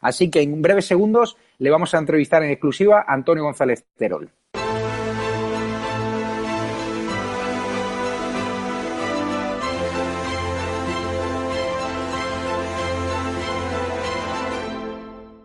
[0.00, 4.30] Así que en breves segundos le vamos a entrevistar en exclusiva a Antonio González Terol.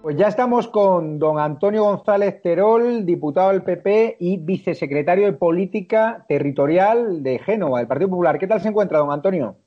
[0.07, 6.23] Pues ya estamos con don Antonio González Terol, diputado del PP y vicesecretario de Política
[6.29, 8.39] Territorial de Génova, del Partido Popular.
[8.39, 9.57] ¿Qué tal se encuentra, don Antonio?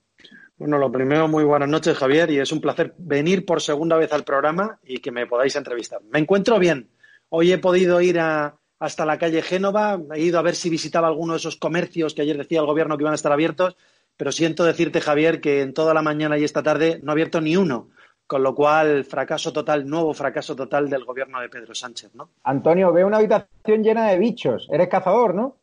[0.57, 4.15] Bueno, lo primero, muy buenas noches, Javier, y es un placer venir por segunda vez
[4.15, 6.01] al programa y que me podáis entrevistar.
[6.11, 6.89] Me encuentro bien.
[7.29, 11.35] Hoy he podido ir hasta la calle Génova, he ido a ver si visitaba alguno
[11.35, 13.77] de esos comercios que ayer decía el gobierno que iban a estar abiertos,
[14.17, 17.43] pero siento decirte, Javier, que en toda la mañana y esta tarde no ha abierto
[17.43, 17.91] ni uno
[18.31, 22.29] con lo cual, fracaso total, nuevo fracaso total del gobierno de Pedro Sánchez, ¿no?
[22.45, 24.69] Antonio, veo una habitación llena de bichos.
[24.71, 25.57] Eres cazador, ¿no?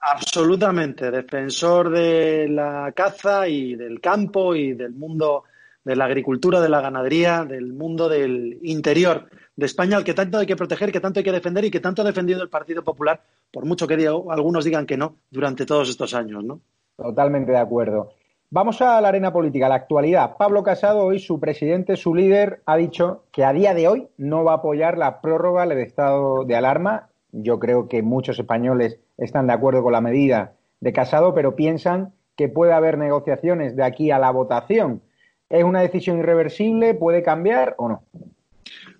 [0.00, 5.42] Absolutamente, defensor de la caza y del campo y del mundo
[5.82, 10.38] de la agricultura, de la ganadería, del mundo del interior de España, al que tanto
[10.38, 12.84] hay que proteger, que tanto hay que defender y que tanto ha defendido el Partido
[12.84, 13.94] Popular, por mucho que
[14.30, 16.60] algunos digan que no, durante todos estos años, ¿no?
[16.96, 18.12] Totalmente de acuerdo.
[18.54, 20.36] Vamos a la arena política, la actualidad.
[20.36, 24.44] Pablo Casado, hoy su presidente, su líder, ha dicho que a día de hoy no
[24.44, 27.08] va a apoyar la prórroga del estado de alarma.
[27.30, 32.12] Yo creo que muchos españoles están de acuerdo con la medida de Casado, pero piensan
[32.36, 35.00] que puede haber negociaciones de aquí a la votación.
[35.48, 36.92] ¿Es una decisión irreversible?
[36.92, 38.02] ¿Puede cambiar o no?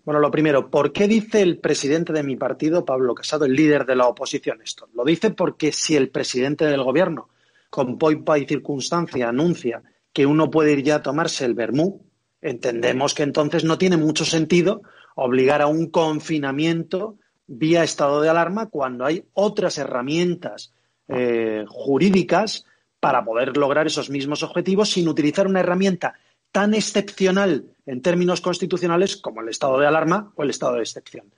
[0.07, 3.85] Bueno, lo primero, ¿por qué dice el presidente de mi partido, Pablo Casado, el líder
[3.85, 4.88] de la oposición, esto?
[4.95, 7.29] Lo dice porque si el presidente del gobierno
[7.73, 9.83] con poipa y circunstancia anuncia
[10.13, 12.05] que uno puede ir ya a tomarse el vermú,
[12.43, 14.83] entendemos que entonces no tiene mucho sentido
[15.15, 20.75] obligar a un confinamiento vía estado de alarma cuando hay otras herramientas
[21.09, 22.67] eh, jurídicas
[23.01, 26.13] para poder lograr esos mismos objetivos sin utilizar una herramienta
[26.51, 31.33] tan excepcional en términos constitucionales como el estado de alarma o el estado de excepción.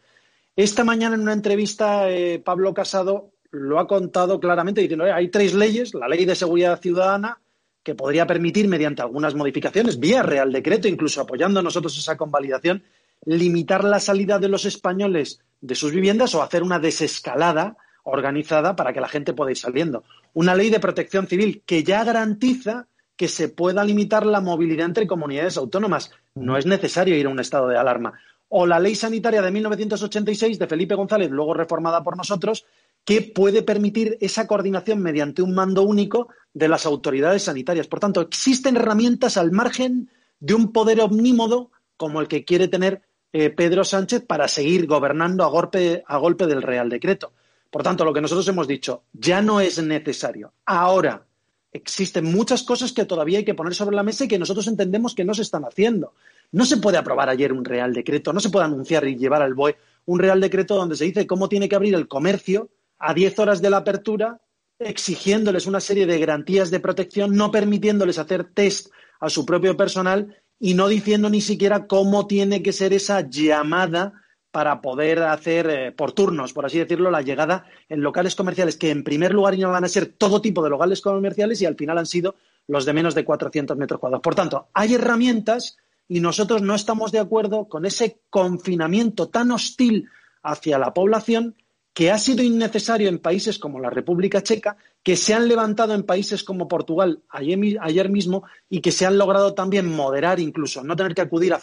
[0.57, 5.55] Esta mañana en una entrevista, eh, Pablo Casado lo ha contado claramente diciendo, hay tres
[5.55, 7.39] leyes, la ley de seguridad ciudadana,
[7.83, 12.83] que podría permitir, mediante algunas modificaciones, vía Real Decreto, incluso apoyando nosotros esa convalidación,
[13.27, 18.93] limitar la salida de los españoles de sus viviendas o hacer una desescalada organizada para
[18.93, 20.05] que la gente pueda ir saliendo.
[20.33, 22.87] Una ley de protección civil que ya garantiza
[23.17, 26.11] que se pueda limitar la movilidad entre comunidades autónomas.
[26.35, 28.15] No es necesario ir a un estado de alarma.
[28.49, 32.67] O la ley sanitaria de 1986 de Felipe González, luego reformada por nosotros,
[33.05, 37.87] que puede permitir esa coordinación mediante un mando único de las autoridades sanitarias.
[37.87, 43.03] Por tanto, existen herramientas al margen de un poder omnímodo como el que quiere tener
[43.33, 47.33] eh, Pedro Sánchez para seguir gobernando a golpe, a golpe del Real Decreto.
[47.71, 50.53] Por tanto, lo que nosotros hemos dicho, ya no es necesario.
[50.65, 51.27] Ahora,
[51.73, 55.15] existen muchas cosas que todavía hay que poner sobre la mesa y que nosotros entendemos
[55.15, 56.15] que no se están haciendo.
[56.53, 59.55] No se puede aprobar ayer un Real Decreto, no se puede anunciar y llevar al
[59.55, 63.39] BOE un Real Decreto donde se dice cómo tiene que abrir el comercio a 10
[63.39, 64.41] horas de la apertura,
[64.79, 70.37] exigiéndoles una serie de garantías de protección, no permitiéndoles hacer test a su propio personal
[70.59, 74.13] y no diciendo ni siquiera cómo tiene que ser esa llamada
[74.51, 78.91] para poder hacer eh, por turnos, por así decirlo, la llegada en locales comerciales, que
[78.91, 82.07] en primer lugar van a ser todo tipo de locales comerciales y al final han
[82.07, 82.37] sido
[82.69, 84.23] los de menos de 400 metros cuadrados.
[84.23, 85.77] Por tanto, hay herramientas
[86.07, 90.09] y nosotros no estamos de acuerdo con ese confinamiento tan hostil
[90.43, 91.57] hacia la población
[91.95, 96.03] que ha sido innecesario en países como la República Checa, que se han levantado en
[96.03, 101.15] países como Portugal ayer, mismo y que se han logrado también moderar incluso, no tener
[101.15, 101.61] que acudir a,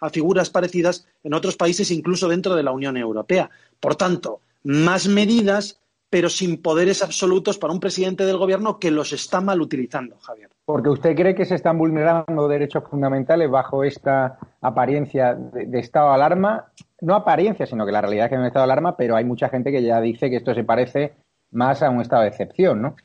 [0.00, 3.50] a figuras parecidas en otros países, incluso dentro de la Unión Europea.
[3.80, 5.80] Por tanto, más medidas,
[6.10, 10.50] pero sin poderes absolutos para un presidente del gobierno que los está mal utilizando, Javier.
[10.64, 16.14] Porque usted cree que se están vulnerando derechos fundamentales bajo esta apariencia de estado de
[16.14, 19.16] alarma no apariencia, sino que la realidad es que hay un estado de alarma, pero
[19.16, 21.14] hay mucha gente que ya dice que esto se parece
[21.52, 22.96] más a un estado de excepción, ¿no?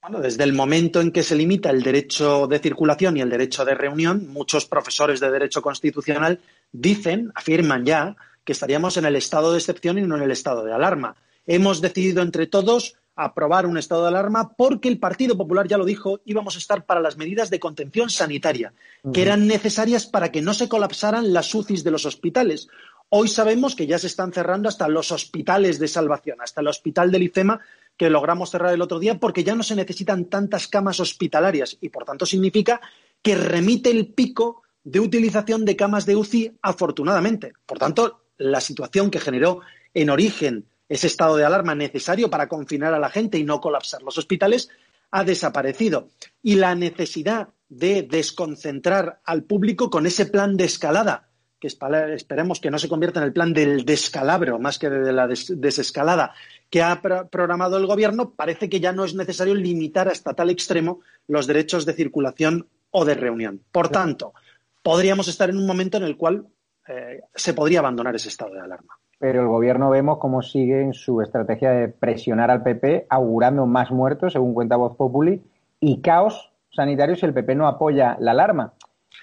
[0.00, 3.64] Bueno, desde el momento en que se limita el derecho de circulación y el derecho
[3.64, 6.40] de reunión, muchos profesores de derecho constitucional
[6.72, 10.64] dicen, afirman ya, que estaríamos en el estado de excepción y no en el estado
[10.64, 11.14] de alarma.
[11.46, 15.84] Hemos decidido entre todos aprobar un estado de alarma porque el Partido Popular ya lo
[15.84, 18.72] dijo, íbamos a estar para las medidas de contención sanitaria,
[19.12, 22.68] que eran necesarias para que no se colapsaran las UCIs de los hospitales.
[23.10, 27.10] Hoy sabemos que ya se están cerrando hasta los hospitales de salvación, hasta el hospital
[27.10, 27.60] del IFEMA
[27.96, 31.90] que logramos cerrar el otro día porque ya no se necesitan tantas camas hospitalarias y
[31.90, 32.80] por tanto significa
[33.20, 37.52] que remite el pico de utilización de camas de UCI afortunadamente.
[37.66, 39.60] Por tanto, la situación que generó
[39.94, 44.02] en origen ese estado de alarma necesario para confinar a la gente y no colapsar
[44.02, 44.68] los hospitales
[45.10, 46.08] ha desaparecido.
[46.42, 51.28] Y la necesidad de desconcentrar al público con ese plan de escalada
[51.62, 55.28] que esperemos que no se convierta en el plan del descalabro más que de la
[55.28, 56.34] desescalada
[56.68, 61.02] que ha programado el Gobierno, parece que ya no es necesario limitar hasta tal extremo
[61.28, 63.62] los derechos de circulación o de reunión.
[63.70, 64.34] Por tanto,
[64.82, 66.48] podríamos estar en un momento en el cual
[66.88, 68.98] eh, se podría abandonar ese estado de alarma.
[69.22, 73.92] Pero el Gobierno vemos cómo sigue en su estrategia de presionar al PP, augurando más
[73.92, 75.40] muertos, según cuenta Voz Populi,
[75.78, 78.72] y caos sanitario si el PP no apoya la alarma.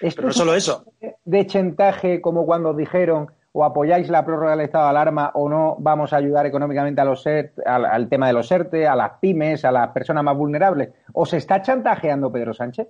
[0.00, 0.86] Pero no solo eso.
[1.26, 5.76] De chantaje, como cuando dijeron o apoyáis la prórroga del estado de alarma o no
[5.78, 7.26] vamos a ayudar económicamente a los
[7.66, 10.94] al, tema de los ERTE, a las pymes, a las personas más vulnerables.
[11.12, 12.88] ¿O se está chantajeando Pedro Sánchez?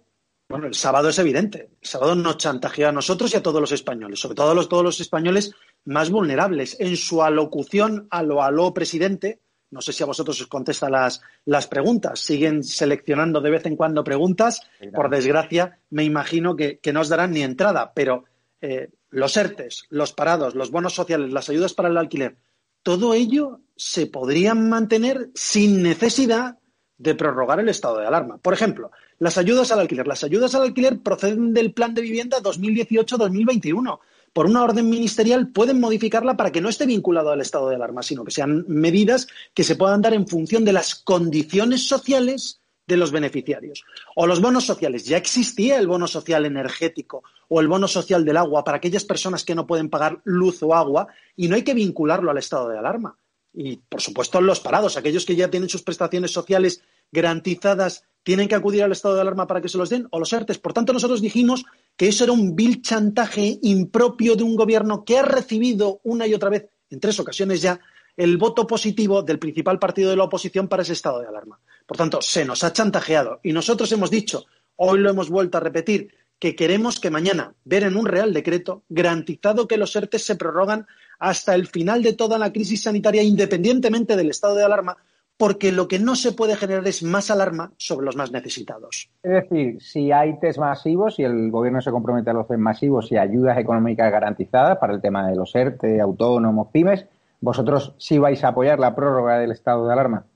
[0.48, 1.70] Bueno, el sábado es evidente.
[1.80, 4.68] El sábado nos chantajea a nosotros y a todos los españoles, sobre todo a los,
[4.68, 6.76] todos los españoles más vulnerables.
[6.80, 9.40] En su alocución a lo aló presidente,
[9.70, 12.20] no sé si a vosotros os contesta las, las preguntas.
[12.20, 14.62] Siguen seleccionando de vez en cuando preguntas.
[14.92, 17.92] Por desgracia, me imagino que, no os darán ni entrada.
[17.94, 18.24] Pero
[18.60, 22.36] eh, los ERTES, los parados, los bonos sociales, las ayudas para el alquiler,
[22.82, 26.58] todo ello se podrían mantener sin necesidad
[26.98, 28.38] de prorrogar el estado de alarma.
[28.38, 30.06] Por ejemplo, las ayudas al alquiler.
[30.06, 34.00] Las ayudas al alquiler proceden del plan de vivienda 2018-2021
[34.32, 38.02] por una orden ministerial pueden modificarla para que no esté vinculado al estado de alarma,
[38.02, 42.96] sino que sean medidas que se puedan dar en función de las condiciones sociales de
[42.96, 43.84] los beneficiarios.
[44.16, 45.04] O los bonos sociales.
[45.04, 49.44] Ya existía el bono social energético o el bono social del agua para aquellas personas
[49.44, 52.78] que no pueden pagar luz o agua y no hay que vincularlo al estado de
[52.78, 53.16] alarma.
[53.52, 58.54] Y, por supuesto, los parados, aquellos que ya tienen sus prestaciones sociales garantizadas, tienen que
[58.54, 60.58] acudir al estado de alarma para que se los den, o los ERTES.
[60.58, 61.64] Por tanto, nosotros dijimos
[62.00, 66.32] que eso era un vil chantaje impropio de un gobierno que ha recibido una y
[66.32, 67.78] otra vez, en tres ocasiones ya,
[68.16, 71.60] el voto positivo del principal partido de la oposición para ese estado de alarma.
[71.84, 75.60] Por tanto, se nos ha chantajeado y nosotros hemos dicho, hoy lo hemos vuelto a
[75.60, 80.36] repetir, que queremos que mañana ver en un Real Decreto garantizado que los ERTES se
[80.36, 80.86] prorrogan
[81.18, 84.96] hasta el final de toda la crisis sanitaria, independientemente del estado de alarma,
[85.40, 89.09] porque lo que no se puede generar es más alarma sobre los más necesitados.
[89.22, 93.11] Es decir, si hay test masivos, si el gobierno se compromete a los test masivos
[93.11, 97.07] y ayudas económicas garantizadas para el tema de los ERTE, autónomos, pymes,
[97.41, 100.26] ¿vosotros sí vais a apoyar la prórroga del estado de alarma?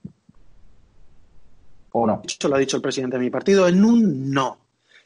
[1.92, 2.22] ¿O no?
[2.24, 4.56] Esto lo ha dicho el presidente de mi partido en un no.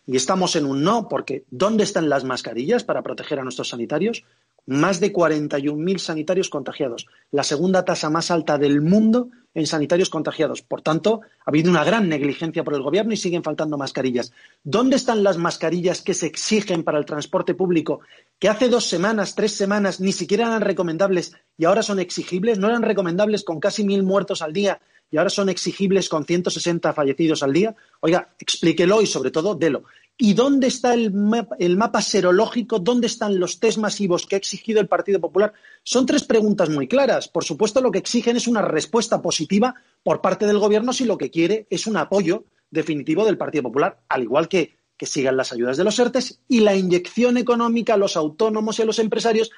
[0.06, 4.22] Y estamos en un no porque ¿dónde están las mascarillas para proteger a nuestros sanitarios?
[4.68, 9.30] más de 41.000 sanitarios contagiados, la segunda tasa más alta del mundo
[9.60, 10.62] en sanitarios contagiados.
[10.62, 14.32] Por tanto, ha habido una gran negligencia por el Gobierno y siguen faltando mascarillas.
[14.62, 18.00] ¿Dónde están las mascarillas que se exigen para el transporte público,
[18.38, 22.58] que hace dos semanas, tres semanas, ni siquiera eran recomendables y ahora son exigibles?
[22.58, 24.80] ¿No eran recomendables con casi mil muertos al día
[25.10, 27.74] y ahora son exigibles con 160 fallecidos al día?
[28.00, 29.84] Oiga, explíquelo y sobre todo delo.
[30.18, 32.80] ¿Y dónde está el mapa, serológico?
[32.80, 35.52] ¿Dónde están los test masivos que ha exigido el Partido Popular?
[35.84, 37.28] Son tres preguntas muy claras.
[37.28, 41.16] Por supuesto, lo que exigen es una respuesta positiva por parte del Gobierno si lo
[41.16, 45.52] que quiere es un apoyo definitivo del Partido Popular, al igual que que sigan las
[45.52, 49.52] ayudas de los ERTES y la inyección económica a los autónomos y a los empresarios,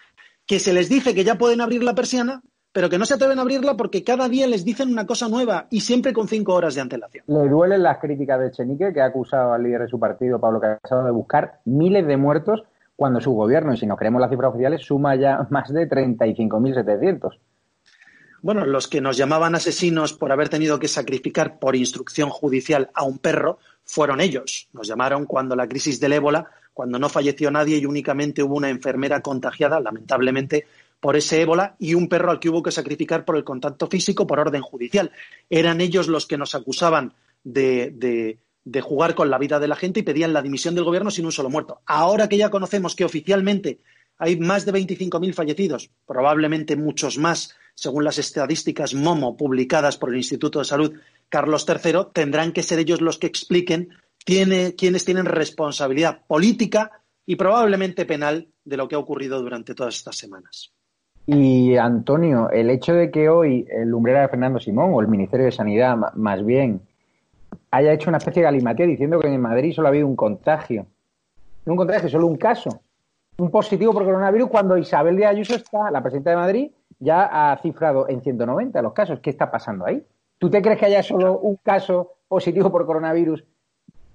[0.47, 2.43] que se les dice que ya pueden abrir la persiana,
[2.73, 5.67] pero que no se atreven a abrirla porque cada día les dicen una cosa nueva
[5.71, 7.25] y siempre con cinco horas de antelación.
[7.27, 10.61] Le duelen las críticas de Chenique, que ha acusado al líder de su partido, Pablo
[10.61, 12.63] Casado, de buscar miles de muertos
[12.95, 17.39] cuando su gobierno, y si nos creemos las cifras oficiales, suma ya más de 35.700.
[18.43, 23.05] Bueno, los que nos llamaban asesinos por haber tenido que sacrificar por instrucción judicial a
[23.05, 24.69] un perro fueron ellos.
[24.73, 28.71] Nos llamaron cuando la crisis del ébola, cuando no falleció nadie y únicamente hubo una
[28.71, 30.65] enfermera contagiada, lamentablemente,
[31.01, 34.27] por ese ébola y un perro al que hubo que sacrificar por el contacto físico
[34.27, 35.11] por orden judicial.
[35.49, 38.39] Eran ellos los que nos acusaban de,
[38.83, 41.33] jugar con la vida de la gente y pedían la dimisión del gobierno sin un
[41.33, 41.81] solo muerto.
[41.87, 43.81] Ahora que ya conocemos que oficialmente
[44.19, 50.17] hay más de 25.000 fallecidos, probablemente muchos más, según las estadísticas MOMO publicadas por el
[50.17, 50.93] Instituto de Salud
[51.31, 53.89] Carlos III, tendrán que ser ellos los que expliquen
[54.25, 60.17] quiénes tienen responsabilidad política y probablemente penal de lo que ha ocurrido durante todas estas
[60.17, 60.73] semanas.
[61.33, 65.47] Y Antonio, el hecho de que hoy el lumbrera de Fernando Simón o el Ministerio
[65.47, 66.81] de Sanidad más bien
[67.71, 70.87] haya hecho una especie de galimatía diciendo que en Madrid solo ha habido un contagio.
[71.67, 72.81] Un contagio, solo un caso.
[73.39, 77.57] Un positivo por coronavirus cuando Isabel de Ayuso está, la presidenta de Madrid, ya ha
[77.59, 79.21] cifrado en 190 los casos.
[79.21, 80.05] ¿Qué está pasando ahí?
[80.37, 83.45] ¿Tú te crees que haya solo un caso positivo por coronavirus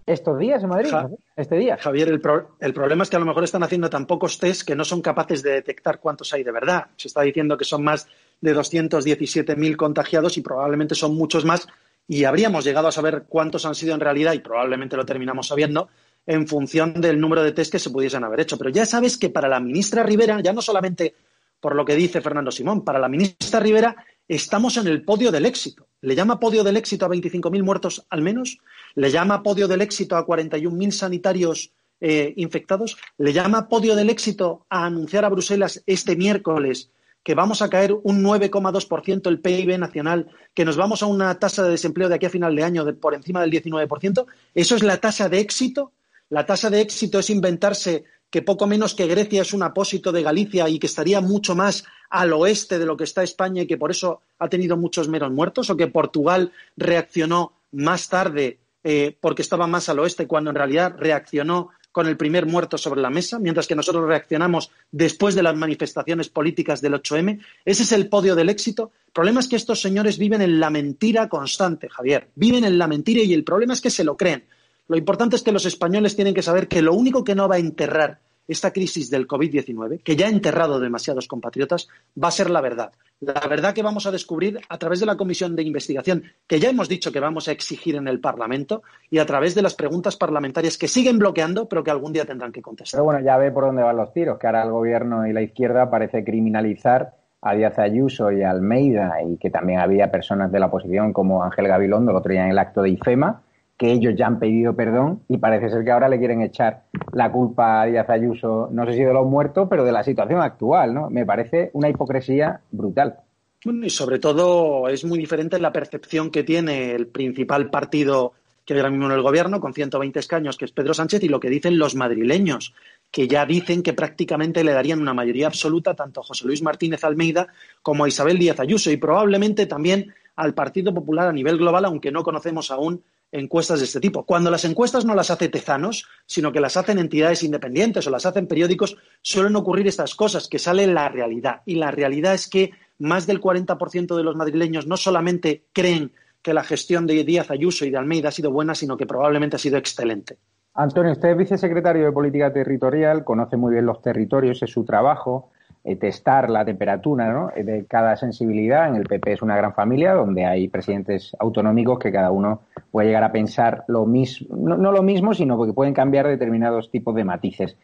[0.05, 0.91] estos días en Madrid,
[1.35, 1.77] este día.
[1.77, 2.21] Javier, el,
[2.59, 5.01] el, problema es que a lo mejor están haciendo tan pocos test que no son
[5.01, 6.87] capaces de detectar cuántos hay de verdad.
[6.95, 8.07] Se está diciendo que son más
[8.39, 11.67] de 217.000 contagiados y probablemente son muchos más
[12.07, 15.89] y habríamos llegado a saber cuántos han sido en realidad y probablemente lo terminamos sabiendo
[16.27, 18.57] en función del número de test que se pudiesen haber hecho.
[18.57, 21.15] Pero ya sabes que para la ministra Rivera, ya no solamente
[21.59, 23.95] por lo que dice Fernando Simón, para la ministra Rivera
[24.27, 25.87] estamos en el podio del éxito.
[26.05, 28.59] ¿Le llama podio del éxito a 25.000 muertos al menos?
[28.93, 32.95] ¿Le llama podio del éxito a 41.000 sanitarios eh, infectados?
[33.17, 36.91] ¿Le llama podio del éxito a anunciar a Bruselas este miércoles
[37.23, 41.63] que vamos a caer un 9,2% el PIB nacional, que nos vamos a una tasa
[41.63, 44.27] de desempleo de aquí a final de año por encima del 19%?
[44.53, 45.91] ¿Eso es la tasa de éxito?
[46.29, 50.23] La tasa de éxito es inventarse que poco menos que Grecia es un apósito de
[50.23, 53.78] Galicia y que estaría mucho más al oeste de lo que está España y que
[53.78, 59.41] por eso ha tenido muchos menos muertos, o que Portugal reaccionó más tarde eh, porque
[59.41, 63.39] estaba más al oeste cuando en realidad reaccionó con el primer muerto sobre la mesa,
[63.39, 67.39] mientras que nosotros reaccionamos después de las manifestaciones políticas del 8M.
[67.63, 68.91] Ese es el podio del éxito.
[69.07, 72.28] El problema es que estos señores viven en la mentira constante, Javier.
[72.36, 74.43] Viven en la mentira y el problema es que se lo creen.
[74.88, 77.55] Lo importante es que los españoles tienen que saber que lo único que no va
[77.55, 81.88] a enterrar esta crisis del COVID-19, que ya ha enterrado demasiados compatriotas,
[82.21, 82.91] va a ser la verdad.
[83.19, 86.69] La verdad que vamos a descubrir a través de la comisión de investigación que ya
[86.69, 90.15] hemos dicho que vamos a exigir en el Parlamento y a través de las preguntas
[90.15, 92.99] parlamentarias que siguen bloqueando, pero que algún día tendrán que contestar.
[92.99, 95.41] Pero bueno, ya ve por dónde van los tiros, que ahora el gobierno y la
[95.41, 100.59] izquierda parece criminalizar a Díaz Ayuso y a Almeida y que también había personas de
[100.59, 103.41] la oposición como Ángel Gabilondo el otro día en el acto de IFEMA
[103.78, 107.32] que ellos ya han pedido perdón y parece ser que ahora le quieren echar la
[107.32, 110.93] culpa a Díaz Ayuso, no sé si de los muertos, pero de la situación actual,
[110.93, 111.09] ¿no?
[111.09, 113.17] Me parece una hipocresía brutal.
[113.63, 118.80] Y sobre todo es muy diferente la percepción que tiene el principal partido que hay
[118.80, 121.49] ahora mismo en el gobierno, con 120 escaños, que es Pedro Sánchez, y lo que
[121.49, 122.73] dicen los madrileños,
[123.11, 127.03] que ya dicen que prácticamente le darían una mayoría absoluta tanto a José Luis Martínez
[127.03, 127.47] Almeida
[127.84, 132.11] como a Isabel Díaz Ayuso, y probablemente también al Partido Popular a nivel global, aunque
[132.11, 133.03] no conocemos aún
[133.39, 134.25] encuestas de este tipo.
[134.25, 138.25] Cuando las encuestas no las hace Tezanos, sino que las hacen entidades independientes o las
[138.25, 141.61] hacen periódicos, suelen ocurrir estas cosas, que sale la realidad.
[141.65, 146.53] Y la realidad es que más del 40% de los madrileños no solamente creen que
[146.53, 149.59] la gestión de Díaz Ayuso y de Almeida ha sido buena, sino que probablemente ha
[149.59, 150.38] sido excelente.
[150.75, 155.51] Antonio, usted es vicesecretario de Política Territorial, conoce muy bien los territorios, es su trabajo.
[155.88, 158.89] Eh, testar la temperatura de cada sensibilidad.
[158.89, 163.09] En el PP es una gran familia donde hay presidentes autonómicos que cada uno puede
[163.09, 167.23] llegar a pensar lo mismo, no, lo mismo, sino que pueden cambiar determinados tipos de
[167.23, 167.77] matices.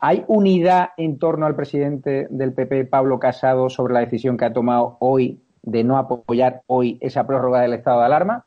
[0.00, 4.52] ¿Hay unidad en torno al presidente del PP, Pablo Casado, sobre la decisión que ha
[4.52, 8.44] tomado hoy de no apoyar hoy esa prórroga del estado de alarma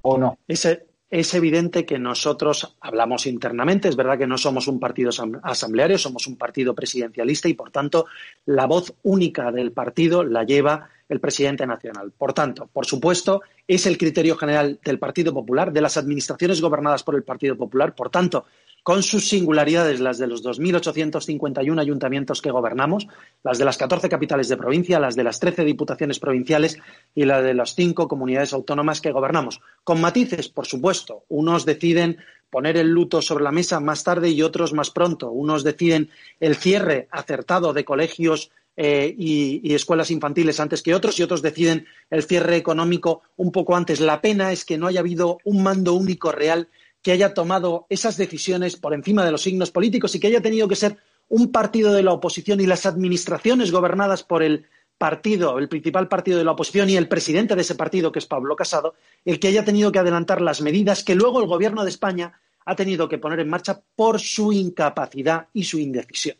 [0.00, 0.38] o no?
[0.48, 5.10] Ese, es evidente que nosotros hablamos internamente, es verdad que no somos un partido
[5.42, 8.06] asambleario, somos un partido presidencialista y, por tanto,
[8.46, 12.12] la voz única del partido la lleva el presidente nacional.
[12.16, 17.02] Por tanto, por supuesto, es el criterio general del Partido Popular, de las administraciones gobernadas
[17.02, 17.96] por el Partido Popular.
[17.96, 18.46] Por tanto,
[18.82, 23.06] con sus singularidades, las de los 2.851 ayuntamientos que gobernamos,
[23.42, 26.78] las de las 14 capitales de provincia, las de las 13 diputaciones provinciales
[27.14, 29.60] y la de las cinco comunidades autónomas que gobernamos.
[29.84, 31.24] Con matices, por supuesto.
[31.28, 32.18] Unos deciden
[32.50, 35.30] poner el luto sobre la mesa más tarde y otros más pronto.
[35.30, 36.10] Unos deciden
[36.40, 41.86] el cierre acertado de colegios eh, y, escuelas infantiles antes que otros y otros deciden
[42.08, 44.00] el cierre económico un poco antes.
[44.00, 46.68] La pena es que no haya habido un mando único real
[47.02, 50.68] que haya tomado esas decisiones por encima de los signos políticos y que haya tenido
[50.68, 50.98] que ser
[51.28, 54.66] un partido de la oposición y las administraciones gobernadas por el
[54.98, 58.26] partido, el principal partido de la oposición y el presidente de ese partido, que es
[58.26, 58.94] Pablo Casado,
[59.24, 62.76] el que haya tenido que adelantar las medidas que luego el Gobierno de España ha
[62.76, 66.36] tenido que poner en marcha por su incapacidad y su indecisión.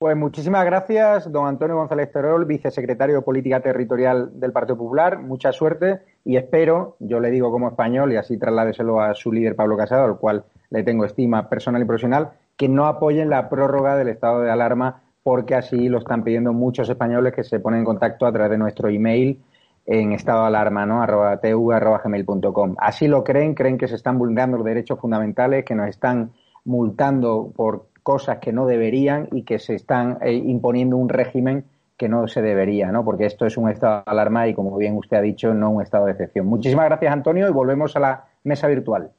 [0.00, 5.18] Pues muchísimas gracias, don Antonio González Terol, vicesecretario de Política Territorial del Partido Popular.
[5.18, 9.56] Mucha suerte y espero, yo le digo como español y así trasládeselo a su líder
[9.56, 13.96] Pablo Casado, al cual le tengo estima personal y profesional, que no apoyen la prórroga
[13.96, 17.84] del estado de alarma porque así lo están pidiendo muchos españoles que se ponen en
[17.84, 19.42] contacto a través de nuestro email
[19.84, 21.02] en estado de alarma, ¿no?
[21.02, 22.76] arroba tu, arroba gmail.com.
[22.78, 26.30] Así lo creen, creen que se están vulnerando los derechos fundamentales, que nos están
[26.64, 32.08] multando por cosas que no deberían y que se están eh, imponiendo un régimen que
[32.08, 33.04] no se debería, ¿no?
[33.04, 35.82] Porque esto es un estado de alarma y, como bien usted ha dicho, no un
[35.82, 36.46] estado de excepción.
[36.46, 39.10] Muchísimas gracias, Antonio, y volvemos a la mesa virtual.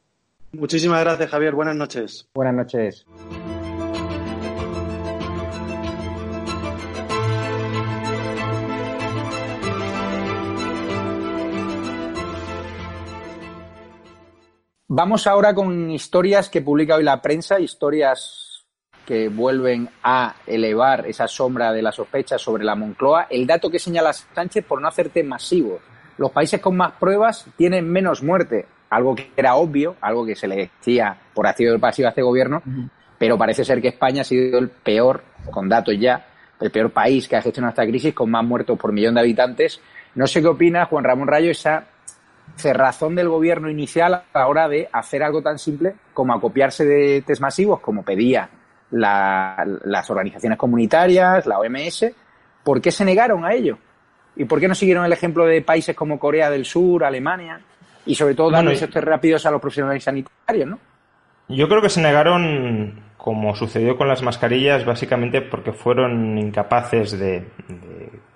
[0.54, 1.54] Muchísimas gracias, Javier.
[1.54, 2.28] Buenas noches.
[2.34, 3.06] Buenas noches.
[14.88, 18.49] Vamos ahora con historias que publica hoy la prensa, historias
[19.10, 23.26] que vuelven a elevar esa sombra de la sospecha sobre la Moncloa.
[23.28, 25.80] El dato que señala Sánchez por no hacerte masivo.
[26.20, 30.48] Los países con más pruebas tienen menos muerte, algo que era obvio, algo que se
[30.48, 32.62] le decía por activo del pasivo a este gobierno,
[33.18, 36.28] pero parece ser que España ha sido el peor, con datos ya,
[36.62, 39.82] el peor país que ha gestionado esta crisis con más muertos por millón de habitantes.
[40.14, 41.86] No sé qué opina Juan Ramón Rayo esa
[42.58, 47.24] cerrazón del gobierno inicial a la hora de hacer algo tan simple como acopiarse de
[47.24, 48.52] test masivos, como pedía
[48.92, 52.06] las organizaciones comunitarias, la OMS,
[52.64, 53.78] ¿por qué se negaron a ello?
[54.36, 57.60] ¿Y por qué no siguieron el ejemplo de países como Corea del Sur, Alemania?
[58.06, 60.80] Y sobre todo dando esos rápidos a los profesionales sanitarios, ¿no?
[61.50, 67.46] Yo creo que se negaron, como sucedió con las mascarillas, básicamente porque fueron incapaces de,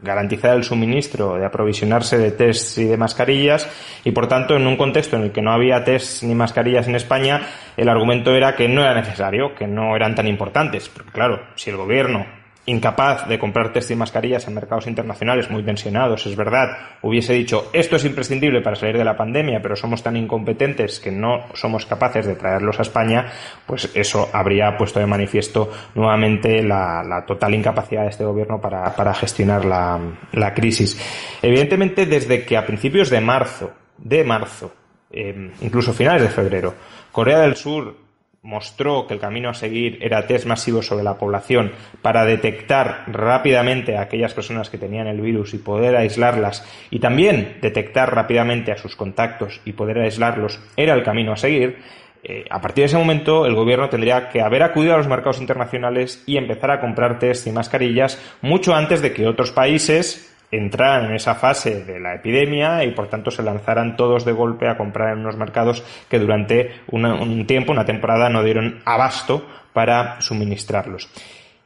[0.03, 3.67] garantizar el suministro, de aprovisionarse de tests y de mascarillas,
[4.03, 6.95] y por tanto, en un contexto en el que no había tests ni mascarillas en
[6.95, 7.41] España,
[7.77, 10.89] el argumento era que no era necesario, que no eran tan importantes.
[10.89, 15.63] Porque claro, si el gobierno incapaz de comprar test y mascarillas en mercados internacionales muy
[15.63, 20.01] tensionados, es verdad, hubiese dicho esto es imprescindible para salir de la pandemia, pero somos
[20.01, 23.31] tan incompetentes que no somos capaces de traerlos a España,
[23.65, 29.65] pues eso habría puesto de manifiesto nuevamente la, total incapacidad de este gobierno para, gestionar
[29.65, 29.99] la,
[30.31, 30.99] la, crisis.
[31.41, 34.73] Evidentemente, desde que a principios de marzo, de marzo,
[35.11, 36.73] eh, incluso finales de febrero,
[37.11, 38.02] Corea del Sur
[38.43, 41.71] mostró que el camino a seguir era test masivos sobre la población
[42.01, 47.57] para detectar rápidamente a aquellas personas que tenían el virus y poder aislarlas y también
[47.61, 51.77] detectar rápidamente a sus contactos y poder aislarlos era el camino a seguir,
[52.21, 55.39] eh, a partir de ese momento el gobierno tendría que haber acudido a los mercados
[55.39, 61.05] internacionales y empezar a comprar test y mascarillas mucho antes de que otros países entraran
[61.05, 64.77] en esa fase de la epidemia y por tanto se lanzaran todos de golpe a
[64.77, 71.09] comprar en unos mercados que durante un tiempo, una temporada, no dieron abasto para suministrarlos.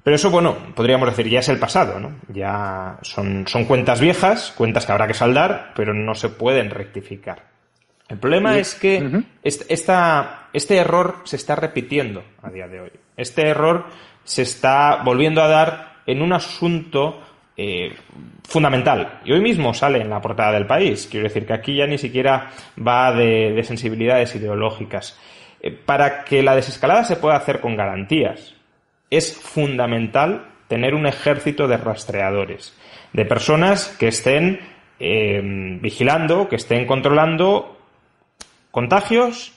[0.04, 2.14] Pero eso, bueno, podríamos decir, ya es el pasado, ¿no?
[2.30, 7.44] Ya son, son cuentas viejas, cuentas que habrá que saldar, pero no se pueden rectificar.
[8.08, 12.92] El problema es que este error se está repitiendo a día de hoy.
[13.18, 13.86] Este error
[14.24, 17.22] se está volviendo a dar en un asunto
[17.60, 17.92] eh,
[18.48, 19.22] fundamental.
[19.26, 21.08] Y hoy mismo sale en la portada del país.
[21.10, 25.20] Quiero decir que aquí ya ni siquiera va de, sensibilidades ideológicas.
[25.60, 28.54] Eh, para que la desescalada se pueda hacer con garantías,
[29.10, 32.78] es fundamental tener un ejército de rastreadores,
[33.14, 34.60] de personas que estén
[35.00, 35.42] eh,
[35.82, 37.80] vigilando, que estén controlando
[38.70, 39.57] contagios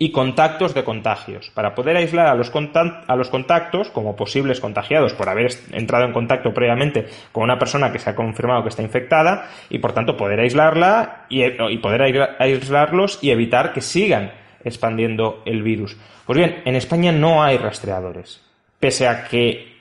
[0.00, 5.12] y contactos de contagios, para poder aislar a los, a los contactos como posibles contagiados
[5.12, 8.82] por haber entrado en contacto previamente con una persona que se ha confirmado que está
[8.82, 14.32] infectada y por tanto poder aislarla y, y poder aislarlos y evitar que sigan
[14.62, 15.96] expandiendo el virus.
[16.24, 18.40] Pues bien, en España no hay rastreadores,
[18.78, 19.78] pese a que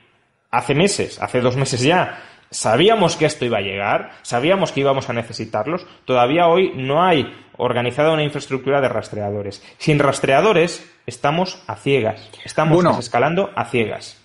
[0.50, 5.10] hace meses, hace dos meses ya, sabíamos que esto iba a llegar, sabíamos que íbamos
[5.10, 9.64] a necesitarlos, todavía hoy no hay organizada una infraestructura de rastreadores.
[9.78, 14.18] Sin rastreadores estamos a ciegas, estamos escalando a ciegas.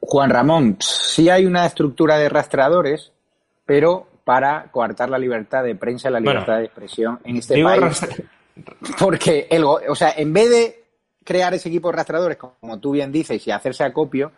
[0.00, 3.12] Juan Ramón, sí hay una estructura de rastreadores,
[3.64, 8.06] pero para coartar la libertad de prensa y la libertad de expresión en este país.
[8.98, 10.84] Porque, el, o sea, en vez de
[11.24, 14.32] crear ese equipo de rastreadores, como tú bien dices, y hacerse acopio,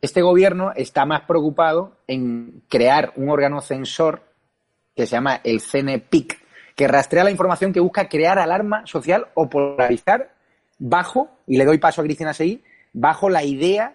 [0.00, 4.22] este gobierno está más preocupado en crear un órgano censor
[4.94, 6.41] que se llama el CNPIC,
[6.74, 10.32] que rastrea la información que busca crear alarma social o polarizar
[10.78, 12.62] bajo, y le doy paso a Cristina Seguí,
[12.92, 13.94] bajo la idea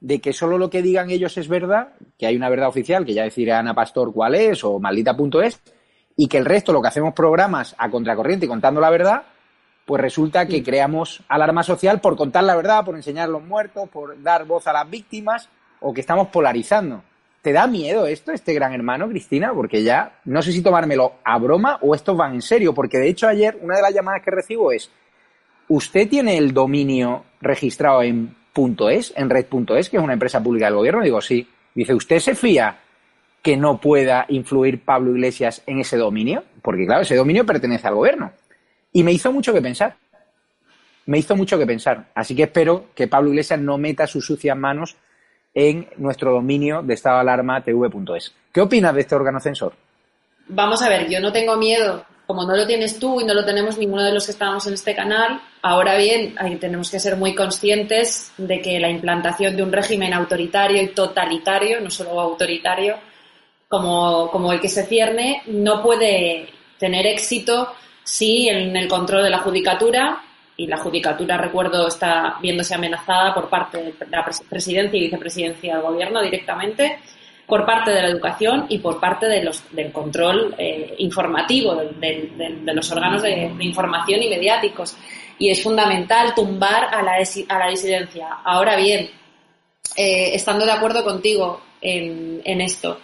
[0.00, 3.14] de que solo lo que digan ellos es verdad, que hay una verdad oficial, que
[3.14, 5.60] ya decirá Ana Pastor cuál es, o maldita.es,
[6.16, 9.22] y que el resto, lo que hacemos programas a contracorriente y contando la verdad,
[9.84, 14.22] pues resulta que creamos alarma social por contar la verdad, por enseñar los muertos, por
[14.22, 15.48] dar voz a las víctimas,
[15.80, 17.02] o que estamos polarizando.
[17.42, 19.52] ¿Te da miedo esto, este gran hermano, Cristina?
[19.54, 22.74] Porque ya no sé si tomármelo a broma o estos van en serio.
[22.74, 24.90] Porque de hecho ayer una de las llamadas que recibo es,
[25.68, 28.34] ¿usted tiene el dominio registrado en
[28.90, 31.02] .es, en red.es, que es una empresa pública del gobierno?
[31.02, 31.48] Digo, sí.
[31.74, 32.80] Dice, ¿usted se fía
[33.40, 36.42] que no pueda influir Pablo Iglesias en ese dominio?
[36.60, 38.32] Porque claro, ese dominio pertenece al gobierno.
[38.92, 39.96] Y me hizo mucho que pensar.
[41.06, 42.08] Me hizo mucho que pensar.
[42.14, 44.96] Así que espero que Pablo Iglesias no meta sus sucias manos
[45.54, 48.34] en nuestro dominio de estado de alarma tv.es.
[48.52, 49.72] ¿Qué opinas de este órgano censor?
[50.48, 53.44] Vamos a ver, yo no tengo miedo, como no lo tienes tú y no lo
[53.44, 55.40] tenemos ninguno de los que estamos en este canal.
[55.62, 60.82] Ahora bien, tenemos que ser muy conscientes de que la implantación de un régimen autoritario
[60.82, 62.96] y totalitario, no solo autoritario,
[63.68, 67.72] como, como el que se cierne, no puede tener éxito
[68.04, 70.22] si en el control de la judicatura,
[70.58, 75.82] y la judicatura, recuerdo, está viéndose amenazada por parte de la presidencia y vicepresidencia del
[75.82, 76.98] gobierno directamente,
[77.46, 83.22] por parte de la educación y por parte del control eh, informativo de, los órganos
[83.22, 84.96] de, información y mediáticos.
[85.38, 88.28] Y es fundamental tumbar a la, a la disidencia.
[88.44, 89.08] Ahora bien,
[89.96, 92.98] eh, estando de acuerdo contigo en, en esto,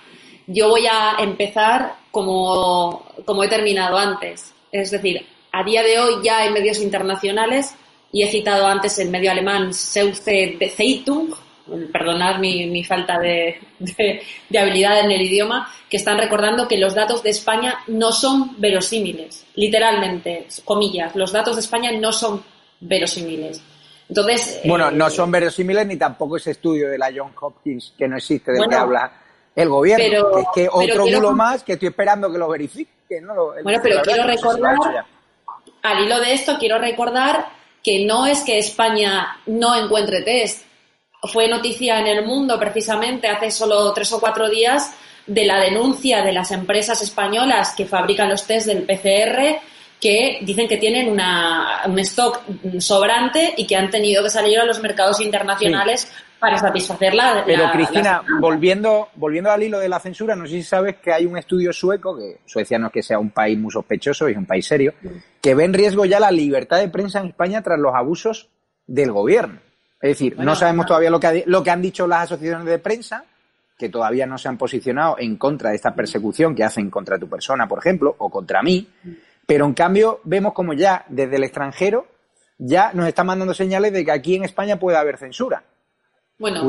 [0.48, 5.24] yo voy a empezar como, como he terminado antes es decir,
[5.54, 7.74] a día de hoy ya hay medios internacionales,
[8.10, 11.32] y he citado antes el medio alemán Seuze de Zeitung,
[11.92, 13.60] perdonad mi, falta de,
[14.58, 19.46] habilidad en el idioma, que están recordando que los datos de España no son verosímiles,
[19.54, 22.42] literalmente, comillas, los datos de España no son
[22.80, 23.62] verosímiles.
[24.08, 28.08] Entonces, bueno, no eh, son verosímiles ni tampoco ese estudio de la John Hopkins que
[28.08, 29.10] no existe, del que habla
[29.54, 30.04] el gobierno.
[30.04, 33.22] Pero, es que otro bulo más que estoy esperando que lo verifique.
[33.62, 35.06] bueno, pero quiero recordar,
[35.84, 37.46] al hilo de esto, quiero recordar
[37.82, 40.64] que no es que España no encuentre test.
[41.30, 44.94] Fue noticia en el mundo precisamente hace solo tres o cuatro días
[45.26, 49.60] de la denuncia de las empresas españolas que fabrican los test del PCR
[50.00, 52.40] que dicen que tienen una, un stock
[52.78, 57.42] sobrante y que han tenido que salir a los mercados internacionales para satisfacerla.
[57.46, 61.26] Pero Cristina, volviendo, volviendo al hilo de la censura, no sé si sabes que hay
[61.26, 64.46] un estudio sueco, que Suecia no es que sea un país muy sospechoso, es un
[64.46, 64.94] país serio,
[65.40, 68.48] que ve en riesgo ya la libertad de prensa en España tras los abusos
[68.86, 69.60] del gobierno.
[70.00, 73.24] Es decir, no sabemos todavía lo que, lo que han dicho las asociaciones de prensa,
[73.78, 77.28] que todavía no se han posicionado en contra de esta persecución que hacen contra tu
[77.28, 78.88] persona, por ejemplo, o contra mí,
[79.46, 82.06] pero en cambio vemos como ya desde el extranjero
[82.58, 85.64] ya nos están mandando señales de que aquí en España puede haber censura.
[86.36, 86.64] Bueno,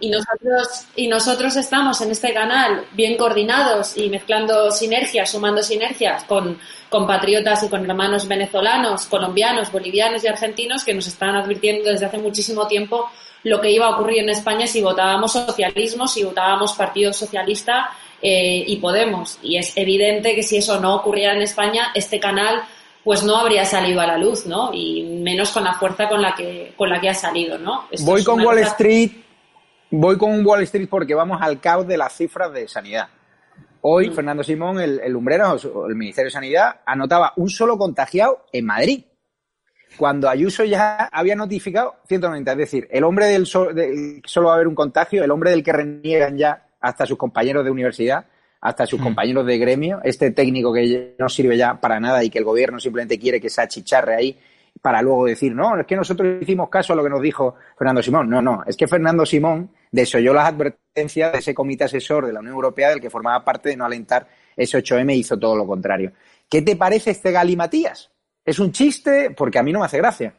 [0.00, 6.24] Y nosotros, y nosotros estamos en este canal bien coordinados y mezclando sinergias, sumando sinergias
[6.24, 6.58] con
[6.88, 12.16] compatriotas y con hermanos venezolanos, colombianos, bolivianos y argentinos que nos están advirtiendo desde hace
[12.16, 13.10] muchísimo tiempo
[13.42, 17.90] lo que iba a ocurrir en España si votábamos socialismo, si votábamos Partido Socialista
[18.22, 19.38] eh, y Podemos.
[19.42, 22.62] Y es evidente que si eso no ocurriera en España, este canal
[23.04, 24.70] pues no habría salido a la luz, ¿no?
[24.72, 27.84] Y menos con la fuerza con la que, con la que ha salido, ¿no?
[28.02, 29.10] voy con Wall Street,
[29.90, 33.08] voy con Wall Street porque vamos al caos de las cifras de sanidad.
[33.82, 34.12] Hoy, mm.
[34.12, 35.56] Fernando Simón, el, el Lumbrero,
[35.88, 39.04] el Ministerio de Sanidad, anotaba un solo contagiado en Madrid.
[39.96, 44.68] Cuando Ayuso ya había notificado 190, es decir, el hombre del, solo va a haber
[44.68, 48.26] un contagio, el hombre del que reniegan ya hasta sus compañeros de universidad,
[48.60, 49.04] hasta sus mm.
[49.04, 52.78] compañeros de gremio, este técnico que no sirve ya para nada y que el gobierno
[52.78, 54.38] simplemente quiere que se achicharre ahí
[54.80, 58.02] para luego decir, no, es que nosotros hicimos caso a lo que nos dijo Fernando
[58.02, 58.30] Simón.
[58.30, 62.40] No, no, es que Fernando Simón desoyó las advertencias de ese comité asesor de la
[62.40, 66.12] Unión Europea del que formaba parte de no alentar ese 8M hizo todo lo contrario.
[66.48, 68.10] ¿Qué te parece este Matías?
[68.44, 69.30] ¿Es un chiste?
[69.36, 70.34] Porque a mí no me hace gracia.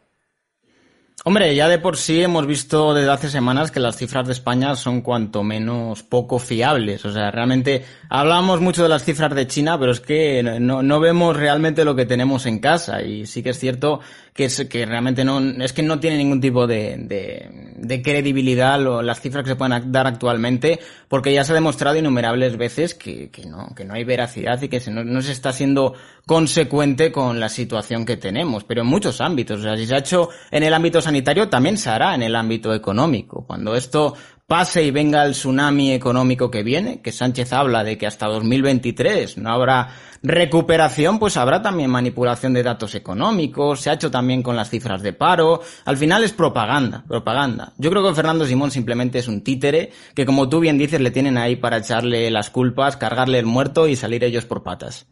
[1.24, 4.76] Hombre, ya de por sí hemos visto desde hace semanas que las cifras de España
[4.76, 7.06] son cuanto menos poco fiables.
[7.06, 11.00] O sea, realmente hablamos mucho de las cifras de China, pero es que no, no
[11.00, 13.04] vemos realmente lo que tenemos en casa.
[13.04, 14.00] Y sí que es cierto
[14.34, 18.80] que, es, que realmente no, es que no tiene ningún tipo de, de, de credibilidad
[18.80, 22.94] lo, las cifras que se pueden dar actualmente, porque ya se ha demostrado innumerables veces
[22.94, 25.96] que, que no, que no hay veracidad y que se, no, no se está siendo
[26.26, 29.60] consecuente con la situación que tenemos, pero en muchos ámbitos.
[29.60, 32.36] O sea, si se ha hecho en el ámbito sanitario, también se hará en el
[32.36, 33.46] ámbito económico.
[33.46, 34.16] Cuando esto
[34.52, 39.38] pase y venga el tsunami económico que viene, que Sánchez habla de que hasta 2023
[39.38, 39.92] no habrá
[40.24, 45.02] recuperación, pues habrá también manipulación de datos económicos, se ha hecho también con las cifras
[45.04, 45.62] de paro.
[45.86, 47.72] Al final es propaganda, propaganda.
[47.78, 51.12] Yo creo que Fernando Simón simplemente es un títere que, como tú bien dices, le
[51.12, 55.08] tienen ahí para echarle las culpas, cargarle el muerto y salir ellos por patas.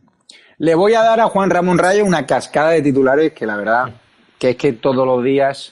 [0.57, 3.93] Le voy a dar a Juan Ramón Rayo una cascada de titulares que la verdad
[4.37, 5.71] que es que todos los días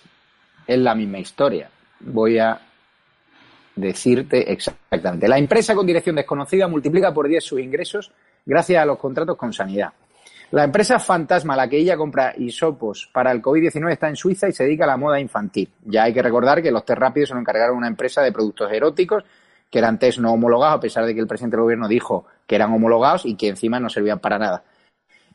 [0.68, 1.70] es la misma historia.
[2.00, 2.62] Voy a
[3.78, 5.28] decirte exactamente.
[5.28, 8.12] La empresa con dirección desconocida multiplica por 10 sus ingresos
[8.46, 9.94] gracias a los contratos con sanidad.
[10.52, 14.54] La empresa fantasma, la que ella compra isopos para el COVID-19, está en Suiza y
[14.54, 15.70] se dedica a la moda infantil.
[15.84, 18.72] Ya hay que recordar que los test rápidos se lo encargaron una empresa de productos
[18.72, 19.24] eróticos
[19.70, 22.56] que eran test no homologados, a pesar de que el presidente del gobierno dijo que
[22.56, 24.64] eran homologados y que encima no servían para nada.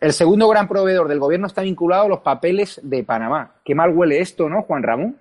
[0.01, 3.53] El segundo gran proveedor del gobierno está vinculado a los papeles de Panamá.
[3.65, 5.17] Qué mal huele esto, ¿no, Juan Ramón?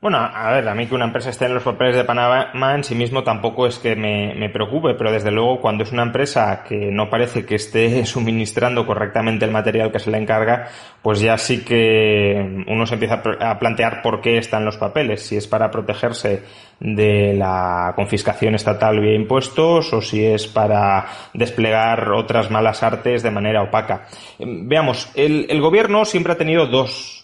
[0.00, 2.84] Bueno, a ver, a mí que una empresa esté en los papeles de Panamá en
[2.84, 6.62] sí mismo tampoco es que me, me, preocupe, pero desde luego cuando es una empresa
[6.62, 10.68] que no parece que esté suministrando correctamente el material que se le encarga,
[11.02, 15.36] pues ya sí que uno se empieza a plantear por qué están los papeles, si
[15.36, 16.44] es para protegerse
[16.78, 23.32] de la confiscación estatal vía impuestos o si es para desplegar otras malas artes de
[23.32, 24.06] manera opaca.
[24.38, 27.18] Veamos, el, el gobierno siempre ha tenido dos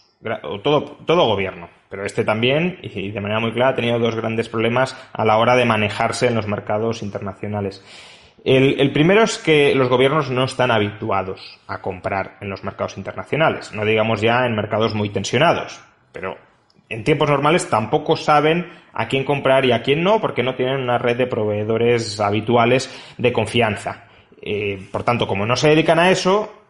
[0.63, 4.49] todo, todo gobierno, pero este también, y de manera muy clara, ha tenido dos grandes
[4.49, 7.85] problemas a la hora de manejarse en los mercados internacionales.
[8.45, 13.73] El, primero es que los gobiernos no están habituados a comprar en los mercados internacionales,
[13.73, 15.81] no digamos ya en mercados muy tensionados,
[16.11, 16.37] pero
[16.89, 20.81] en tiempos normales tampoco saben a quién comprar y a quién no, porque no tienen
[20.81, 24.07] una red de proveedores habituales de confianza.
[24.43, 26.64] Eh, por tanto, como no se dedican a eso,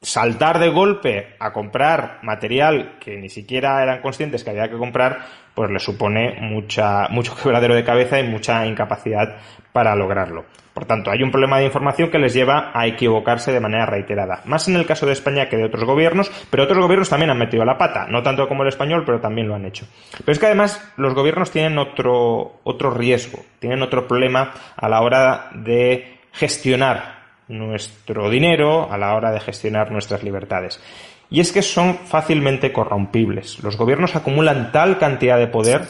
[0.00, 5.26] saltar de golpe a comprar material que ni siquiera eran conscientes que había que comprar,
[5.54, 9.36] pues le supone mucha, mucho quebradero de cabeza y mucha incapacidad
[9.72, 10.44] para lograrlo.
[10.74, 14.42] Por tanto, hay un problema de información que les lleva a equivocarse de manera reiterada.
[14.44, 17.38] Más en el caso de España que de otros gobiernos, pero otros gobiernos también han
[17.38, 18.06] metido la pata.
[18.10, 19.86] No tanto como el español, pero también lo han hecho.
[20.18, 25.00] Pero es que además los gobiernos tienen otro, otro riesgo, tienen otro problema a la
[25.00, 27.15] hora de gestionar
[27.48, 30.80] nuestro dinero a la hora de gestionar nuestras libertades.
[31.30, 33.62] Y es que son fácilmente corrompibles.
[33.62, 35.82] Los gobiernos acumulan tal cantidad de poder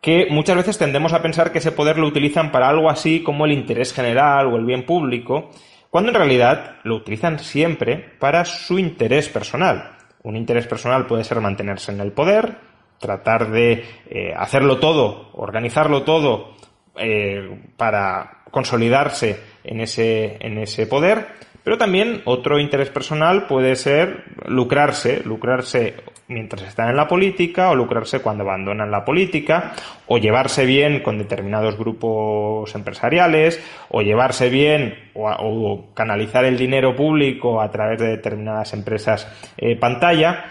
[0.00, 3.44] que muchas veces tendemos a pensar que ese poder lo utilizan para algo así como
[3.44, 5.50] el interés general o el bien público,
[5.90, 9.96] cuando en realidad lo utilizan siempre para su interés personal.
[10.24, 12.56] Un interés personal puede ser mantenerse en el poder,
[12.98, 16.54] tratar de eh, hacerlo todo, organizarlo todo
[16.96, 21.26] eh, para consolidarse en ese, en ese poder,
[21.64, 25.94] pero también otro interés personal puede ser lucrarse, lucrarse
[26.28, 29.72] mientras están en la política o lucrarse cuando abandonan la política
[30.06, 37.60] o llevarse bien con determinados grupos empresariales o llevarse bien o, canalizar el dinero público
[37.60, 40.46] a través de determinadas empresas eh, pantalla.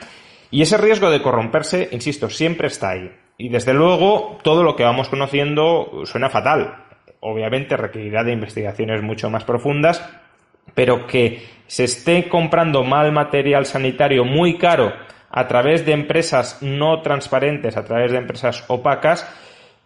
[0.50, 3.12] Y ese riesgo de corromperse, insisto, siempre está ahí.
[3.38, 6.81] Y desde luego todo lo que vamos conociendo suena fatal
[7.22, 10.04] obviamente requerirá de investigaciones mucho más profundas,
[10.76, 14.92] pero que se esté comprando mal material sanitario muy caro
[15.30, 19.26] a través de empresas no transparentes, a través de empresas opacas,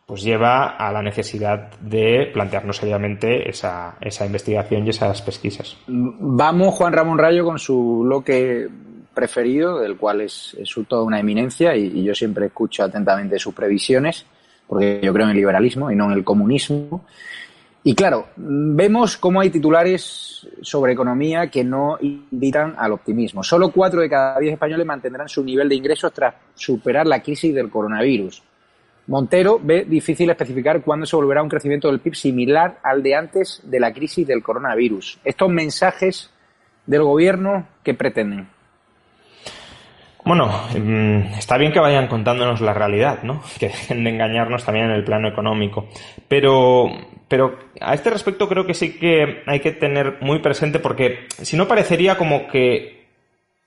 [0.05, 5.77] pues lleva a la necesidad de plantearnos seriamente esa, esa investigación y esas pesquisas.
[5.87, 8.67] Vamos, Juan Ramón Rayo, con su bloque
[9.13, 13.53] preferido, del cual es, es toda una eminencia y, y, yo siempre escucho atentamente sus
[13.53, 14.25] previsiones
[14.67, 17.05] porque yo creo en el liberalismo y no en el comunismo.
[17.83, 23.43] Y claro, vemos cómo hay titulares sobre economía que no invitan al optimismo.
[23.43, 27.53] Solo cuatro de cada diez españoles mantendrán su nivel de ingresos tras superar la crisis
[27.53, 28.41] del coronavirus.
[29.07, 33.61] Montero ve difícil especificar cuándo se volverá un crecimiento del PIB similar al de antes
[33.63, 35.19] de la crisis del coronavirus.
[35.23, 36.31] Estos mensajes
[36.87, 38.47] del gobierno, ¿qué pretenden?
[40.25, 43.43] Bueno, mm, está bien que vayan contándonos la realidad, ¿no?
[43.59, 45.87] Que dejen de engañarnos también en el plano económico.
[46.27, 46.89] Pero,
[47.27, 51.55] pero a este respecto creo que sí que hay que tener muy presente porque si
[51.55, 53.05] no parecería como que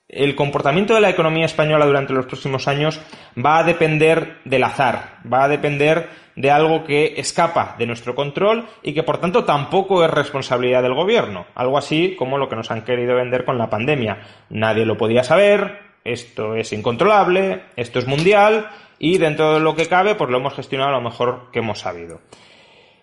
[0.08, 3.00] el comportamiento de la economía española durante los próximos años
[3.36, 8.66] va a depender del azar, va a depender de algo que escapa de nuestro control
[8.82, 11.46] y que por tanto tampoco es responsabilidad del gobierno.
[11.54, 14.22] Algo así como lo que nos han querido vender con la pandemia.
[14.48, 19.86] Nadie lo podía saber, esto es incontrolable, esto es mundial y dentro de lo que
[19.86, 22.20] cabe, pues lo hemos gestionado lo mejor que hemos sabido.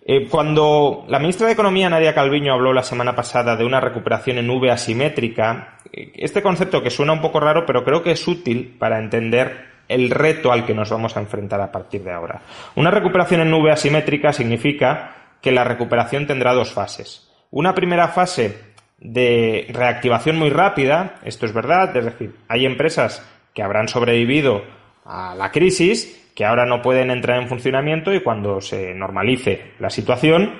[0.08, 4.38] Eh, cuando la ministra de Economía, Nadia Calviño, habló la semana pasada de una recuperación
[4.38, 8.28] en V asimétrica, eh, este concepto que suena un poco raro, pero creo que es
[8.28, 12.41] útil para entender el reto al que nos vamos a enfrentar a partir de ahora.
[12.76, 17.32] Una recuperación en V asimétrica significa que la recuperación tendrá dos fases.
[17.51, 18.64] Una primera fase
[18.98, 24.64] de reactivación muy rápida, esto es verdad, es decir, hay empresas que habrán sobrevivido
[25.06, 29.89] a la crisis, que ahora no pueden entrar en funcionamiento y cuando se normalice la
[29.89, 30.52] situación,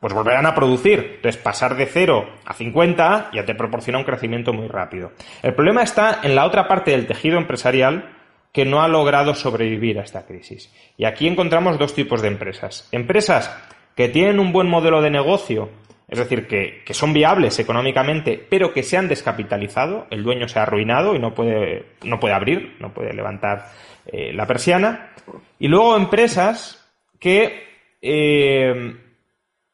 [0.00, 1.14] pues volverán a producir.
[1.16, 5.12] Entonces, pasar de 0 a 50 ya te proporciona un crecimiento muy rápido.
[5.42, 8.10] El problema está en la otra parte del tejido empresarial
[8.52, 10.70] que no ha logrado sobrevivir a esta crisis.
[10.98, 12.86] Y aquí encontramos dos tipos de empresas.
[12.92, 13.50] Empresas
[13.96, 15.70] que tienen un buen modelo de negocio
[16.14, 20.62] es decir, que, son viables económicamente, pero que se han descapitalizado, el dueño se ha
[20.62, 23.70] arruinado y no puede, no puede abrir, no puede levantar
[24.06, 25.10] eh, la persiana.
[25.58, 26.88] Y luego empresas
[27.18, 27.64] que,
[28.00, 28.96] eh,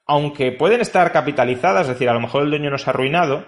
[0.07, 3.47] aunque pueden estar capitalizadas, es decir, a lo mejor el dueño no se ha arruinado,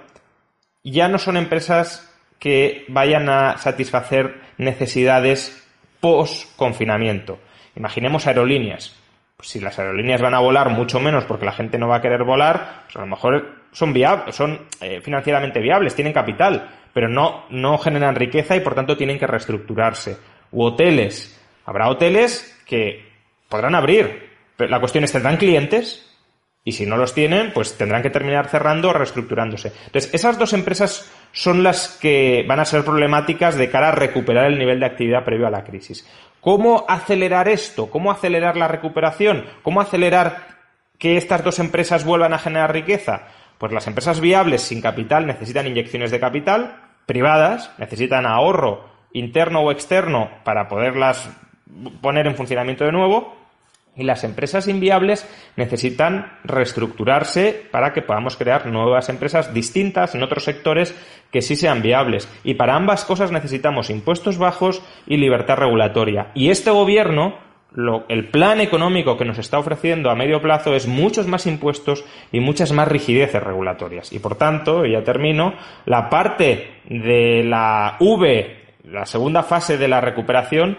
[0.85, 5.67] ya no son empresas que vayan a satisfacer necesidades
[6.01, 7.39] post-confinamiento.
[7.77, 9.02] Imaginemos aerolíneas
[9.43, 12.25] si las aerolíneas van a volar mucho menos porque la gente no va a querer
[12.25, 17.45] volar, pues a lo mejor son viables, son eh, financieramente viables, tienen capital, pero no,
[17.51, 20.17] no generan riqueza y por tanto tienen que reestructurarse.
[20.53, 21.41] U hoteles.
[21.65, 23.05] Habrá hoteles que
[23.49, 26.09] podrán abrir, pero la cuestión es, ¿tendrán clientes?
[26.65, 29.73] Y si no los tienen, pues tendrán que terminar cerrando o reestructurándose.
[29.87, 34.47] Entonces, esas dos empresas son las que van a ser problemáticas de cara a recuperar
[34.47, 36.07] el nivel de actividad previo a la crisis.
[36.43, 37.89] ¿Cómo acelerar esto?
[37.89, 39.47] ¿Cómo acelerar la recuperación?
[39.63, 40.49] ¿Cómo acelerar
[40.99, 43.29] que estas dos empresas vuelvan a generar riqueza?
[43.59, 49.71] Pues las empresas viables sin capital necesitan inyecciones de capital, privadas, necesitan ahorro interno o
[49.71, 51.31] externo para poderlas
[52.01, 53.37] poner en funcionamiento de nuevo,
[53.95, 60.45] y las empresas inviables necesitan reestructurarse para que podamos crear nuevas empresas distintas en otros
[60.45, 60.95] sectores
[61.31, 62.29] que sí sean viables.
[62.43, 66.31] Y para ambas cosas necesitamos impuestos bajos y libertad regulatoria.
[66.35, 67.37] Y este gobierno,
[68.09, 72.41] el plan económico que nos está ofreciendo a medio plazo es muchos más impuestos y
[72.41, 74.11] muchas más rigideces regulatorias.
[74.13, 80.01] Y por tanto, ya termino, la parte de la V, la segunda fase de la
[80.01, 80.79] recuperación,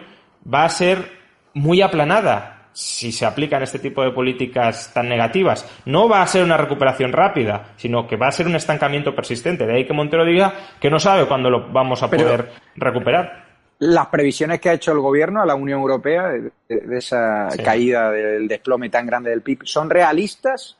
[0.52, 1.22] va a ser
[1.54, 6.44] muy aplanada si se aplican este tipo de políticas tan negativas, no va a ser
[6.44, 9.66] una recuperación rápida, sino que va a ser un estancamiento persistente.
[9.66, 13.44] De ahí que Montero diga que no sabe cuándo lo vamos a poder recuperar.
[13.80, 16.52] Las previsiones que ha hecho el gobierno a la Unión Europea de,
[16.98, 20.78] esa caída del desplome tan grande del PIB, ¿son realistas?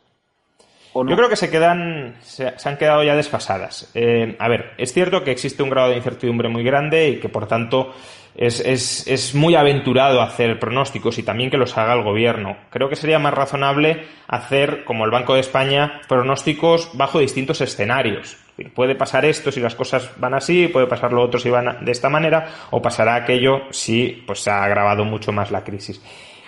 [0.94, 1.10] ¿O no?
[1.10, 3.92] Yo creo que se quedan, se, han quedado ya desfasadas.
[3.94, 7.30] Eh, a ver, es cierto que existe un grado de incertidumbre muy grande y que
[7.30, 7.94] por tanto
[8.36, 12.58] es, muy aventurado hacer pronósticos y también que los haga el gobierno.
[12.70, 18.38] Creo que sería más razonable hacer, como el Banco de España, pronósticos bajo distintos escenarios.
[18.76, 21.92] Puede pasar esto si las cosas van así, puede pasar lo otro si van de
[21.92, 26.02] esta manera, o pasará aquello si pues, se ha agravado mucho más la crisis.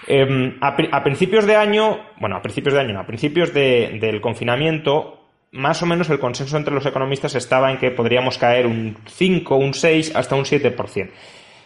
[0.08, 4.22] Em, a, principios de año, bueno, a principios de año, no, a principios de, del
[4.22, 5.20] confinamiento,
[5.52, 9.56] más o menos el consenso entre los economistas estaba en que podríamos caer un 5,
[9.56, 11.10] un 6, hasta un 7%.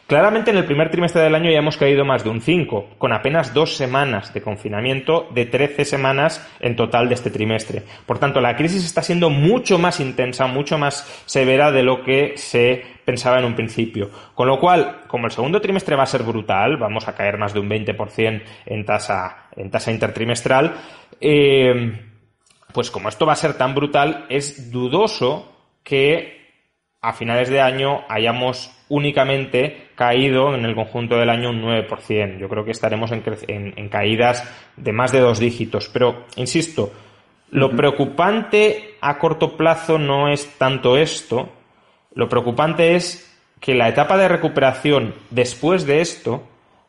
[0.10, 3.14] Claramente en el primer trimestre del año ya hemos caído más de un 5, con
[3.14, 7.84] apenas dos semanas de confinamiento de 13 semanas en total de este trimestre.
[8.08, 12.34] Por tanto, la crisis está siendo mucho más intensa, mucho más severa de lo que
[12.38, 14.10] se pensaba en un principio.
[14.34, 17.54] Con lo cual, como el segundo trimestre va a ser brutal, vamos a caer más
[17.54, 20.74] de un 20% en tasa, en tasa intertrimestral,
[21.22, 22.02] eh,
[22.74, 26.40] pues como esto va a ser tan brutal, es dudoso que
[27.00, 32.38] a finales de año hayamos únicamente caído en el conjunto del año un 9%.
[32.38, 35.90] Yo creo que estaremos en, caídas de más de dos dígitos.
[35.94, 36.92] Pero, insisto,
[37.52, 41.50] lo preocupante a corto plazo no es tanto esto.
[42.14, 43.26] Lo preocupante es
[43.60, 46.44] que la etapa de recuperación después de esto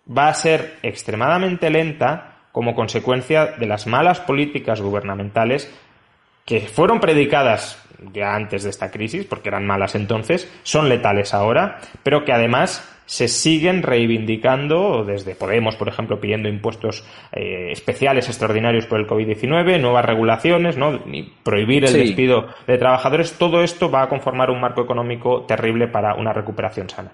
[0.07, 5.73] va a ser extremadamente lenta como consecuencia de las malas políticas gubernamentales
[6.45, 7.81] que fueron predicadas
[8.13, 12.87] ya antes de esta crisis, porque eran malas entonces, son letales ahora, pero que además
[13.11, 19.81] se siguen reivindicando desde Podemos, por ejemplo, pidiendo impuestos eh, especiales extraordinarios por el COVID-19,
[19.81, 20.93] nuevas regulaciones, ¿no?
[21.07, 23.33] Ni prohibir el despido de trabajadores.
[23.33, 27.11] Todo esto va a conformar un marco económico terrible para una recuperación sana.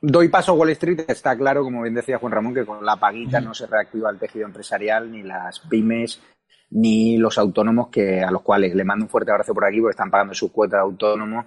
[0.00, 2.96] Doy paso a Wall Street, está claro, como bien decía Juan Ramón, que con la
[2.96, 6.22] paguita no se reactiva el tejido empresarial, ni las pymes,
[6.70, 9.92] ni los autónomos, que a los cuales le mando un fuerte abrazo por aquí, porque
[9.92, 11.46] están pagando su cuota de autónomo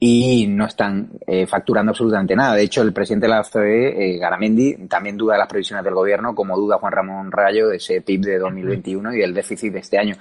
[0.00, 2.54] y no están eh, facturando absolutamente nada.
[2.54, 5.94] De hecho, el presidente de la OCDE, eh, Garamendi, también duda de las previsiones del
[5.94, 9.80] gobierno, como duda Juan Ramón Rayo de ese PIB de 2021 y del déficit de
[9.80, 10.14] este año.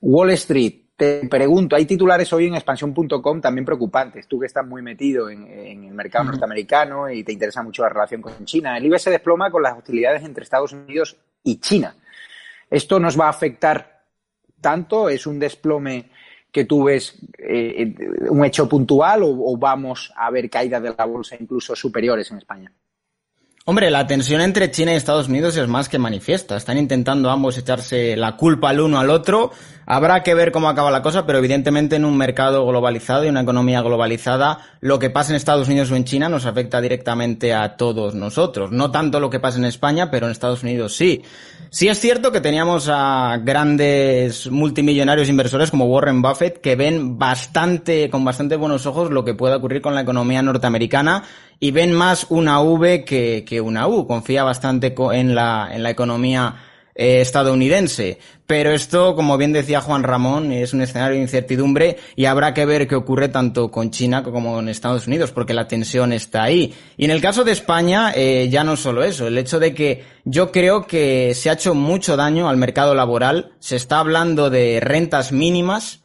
[0.00, 4.26] Wall Street, te pregunto, hay titulares hoy en expansión.com también preocupantes.
[4.26, 8.20] Tú que estás muy metido en, el mercado norteamericano y te interesa mucho la relación
[8.20, 8.76] con China.
[8.76, 11.94] El IBEX se desploma con las hostilidades entre Estados Unidos y China.
[12.72, 14.06] ¿Esto nos va a afectar
[14.58, 15.10] tanto?
[15.10, 16.08] ¿Es un desplome
[16.50, 17.94] que tú ves eh,
[18.30, 22.72] un hecho puntual o, vamos a ver caídas de la bolsa incluso superiores en España?
[23.64, 26.56] Hombre, la tensión entre China y Estados Unidos es más que manifiesta.
[26.56, 29.52] Están intentando ambos echarse la culpa al uno al otro.
[29.86, 33.42] Habrá que ver cómo acaba la cosa, pero evidentemente en un mercado globalizado y una
[33.42, 37.76] economía globalizada, lo que pasa en Estados Unidos o en China nos afecta directamente a
[37.76, 38.72] todos nosotros.
[38.72, 41.22] No tanto lo que pasa en España, pero en Estados Unidos sí.
[41.70, 48.10] Sí es cierto que teníamos a grandes multimillonarios inversores como Warren Buffett que ven bastante,
[48.10, 51.22] con bastante buenos ojos lo que pueda ocurrir con la economía norteamericana
[51.62, 54.04] y ven más una V que, que una U.
[54.04, 56.56] Confía bastante en la, en la economía
[56.92, 58.18] eh, estadounidense.
[58.48, 62.66] Pero esto, como bien decía Juan Ramón, es un escenario de incertidumbre y habrá que
[62.66, 66.74] ver qué ocurre tanto con China como con Estados Unidos, porque la tensión está ahí.
[66.96, 70.02] Y en el caso de España, eh, ya no solo eso, el hecho de que
[70.24, 74.80] yo creo que se ha hecho mucho daño al mercado laboral, se está hablando de
[74.80, 76.01] rentas mínimas,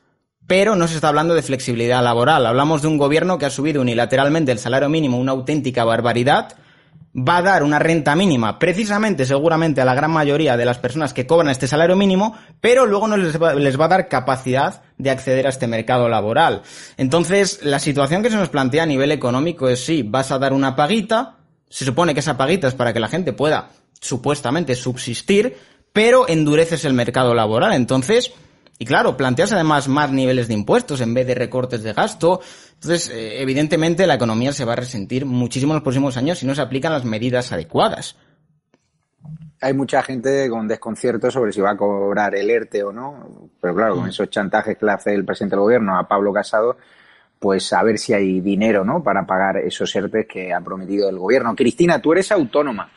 [0.48, 2.46] pero no se está hablando de flexibilidad laboral.
[2.46, 6.56] Hablamos de un gobierno que ha subido unilateralmente el salario mínimo una auténtica barbaridad,
[7.18, 11.14] va a dar una renta mínima precisamente, seguramente, a la gran mayoría de las personas
[11.14, 14.84] que cobran este salario mínimo, pero luego no les va, les va a dar capacidad
[14.98, 16.62] de acceder a este mercado laboral.
[16.96, 20.54] Entonces, la situación que se nos plantea a nivel económico es sí, vas a dar
[20.54, 21.38] una paguita,
[21.70, 23.70] se supone que esa paguita es para que la gente pueda
[24.00, 25.58] supuestamente subsistir,
[25.92, 27.74] pero endureces el mercado laboral.
[27.74, 28.32] Entonces,
[28.80, 32.42] y claro, planteas además más niveles de impuestos en vez de recortes de gasto.
[32.74, 36.46] Entonces, eh, evidentemente, la economía se va a resentir muchísimo en los próximos años si
[36.46, 38.16] no se aplican las medidas adecuadas.
[39.60, 43.74] Hay mucha gente con desconcierto sobre si va a cobrar el ERTE o no, pero
[43.74, 44.10] claro, con mm.
[44.10, 46.78] esos chantajes que le hace el presidente del gobierno a Pablo Casado,
[47.40, 49.02] pues a ver si hay dinero, ¿no?
[49.02, 51.56] Para pagar esos ERTE que ha prometido el gobierno.
[51.56, 52.92] Cristina, tú eres autónoma.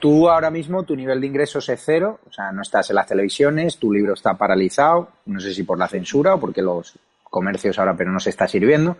[0.00, 3.06] Tú ahora mismo, tu nivel de ingresos es cero, o sea, no estás en las
[3.06, 7.78] televisiones, tu libro está paralizado, no sé si por la censura o porque los comercios
[7.78, 8.96] ahora pero no se está sirviendo.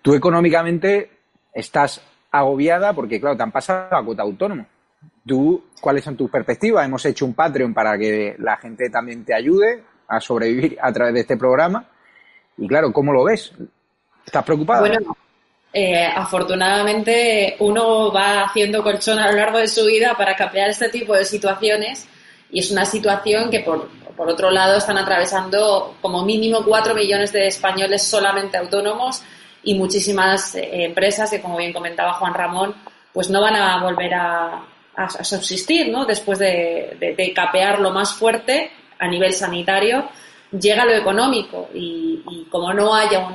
[0.00, 1.10] Tú económicamente
[1.52, 2.00] estás
[2.30, 4.66] agobiada porque, claro, te han pasado a cuota autónomo.
[5.26, 6.86] ¿Tú, cuáles son tus perspectivas?
[6.86, 11.14] Hemos hecho un Patreon para que la gente también te ayude a sobrevivir a través
[11.14, 11.84] de este programa.
[12.56, 13.52] Y claro, ¿cómo lo ves?
[14.24, 14.80] ¿Estás preocupada?
[14.80, 15.16] Bueno,
[15.72, 20.88] eh, afortunadamente uno va haciendo colchón a lo largo de su vida para capear este
[20.88, 22.08] tipo de situaciones
[22.50, 27.32] y es una situación que por, por otro lado están atravesando como mínimo cuatro millones
[27.32, 29.22] de españoles solamente autónomos
[29.62, 32.74] y muchísimas eh, empresas que como bien comentaba Juan Ramón
[33.12, 34.64] pues no van a volver a,
[35.22, 36.06] subsistir ¿no?
[36.06, 40.08] después de, de capear lo más fuerte a nivel sanitario
[40.52, 43.26] llega lo económico y, como no haya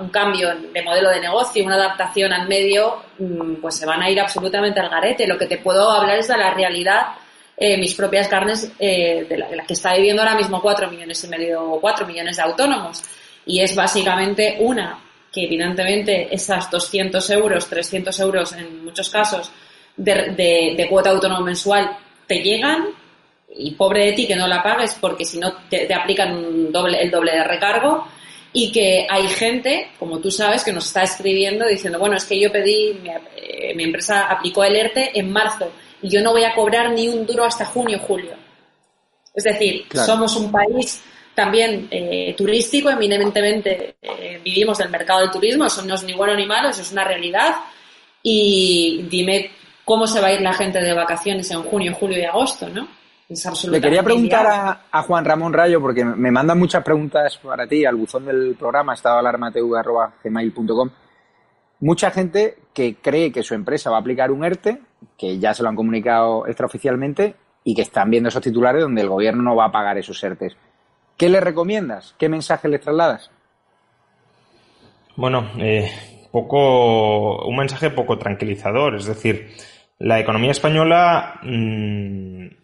[0.00, 4.10] un cambio de modelo de negocio, una adaptación al medio, mm, pues se van a
[4.10, 5.26] ir absolutamente al garete.
[5.26, 7.08] Lo que te puedo hablar es de la realidad,
[7.56, 11.28] eh, mis propias carnes, eh, de, la, que está viviendo ahora mismo cuatro millones y
[11.28, 13.02] medio o cuatro millones de autónomos.
[13.46, 14.98] Y es básicamente una,
[15.32, 19.50] que evidentemente esas 200 euros, 300 euros en muchos casos
[19.96, 21.96] de, de cuota autónomo mensual
[22.26, 22.86] te llegan
[23.56, 27.10] y pobre de ti que no la pagues porque si no te, aplican doble, el
[27.10, 28.06] doble de recargo
[28.52, 32.38] y que hay gente, como tú sabes, que nos está escribiendo diciendo, bueno, es que
[32.38, 35.70] yo pedí, mi, eh, empresa aplicó el ERTE en marzo
[36.02, 38.34] y yo no voy a cobrar ni un duro hasta junio julio.
[39.32, 41.02] Es decir, somos un país
[41.34, 46.34] también eh, turístico, eminentemente eh, vivimos del mercado del turismo, eso no es ni bueno
[46.34, 47.54] ni malo, eso es una realidad.
[48.22, 49.52] Y dime
[49.84, 52.99] cómo se va a ir la gente de vacaciones en junio, julio y agosto, ¿no?
[53.70, 57.94] Le quería preguntar a, Juan Ramón Rayo, porque me mandan muchas preguntas para ti al
[57.94, 60.90] buzón del programa, estadoalarmatv.gmail.com.
[61.78, 64.80] Mucha gente que cree que su empresa va a aplicar un ERTE,
[65.16, 69.08] que ya se lo han comunicado extraoficialmente, y que están viendo esos titulares donde el
[69.08, 70.56] gobierno no va a pagar esos ERTES.
[71.16, 72.16] ¿Qué le recomiendas?
[72.18, 73.30] ¿Qué mensaje le trasladas?
[75.14, 75.88] Bueno, eh,
[76.32, 78.96] poco, un mensaje poco tranquilizador.
[78.96, 79.50] Es decir,
[79.98, 82.59] la economía española mmm,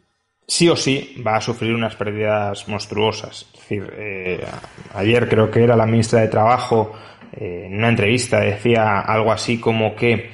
[0.46, 3.46] sí o sí va a sufrir unas pérdidas monstruosas.
[3.52, 4.44] Es decir, eh,
[4.94, 6.92] ayer creo que era la ministra de Trabajo
[7.32, 10.30] eh, en una entrevista decía algo así como que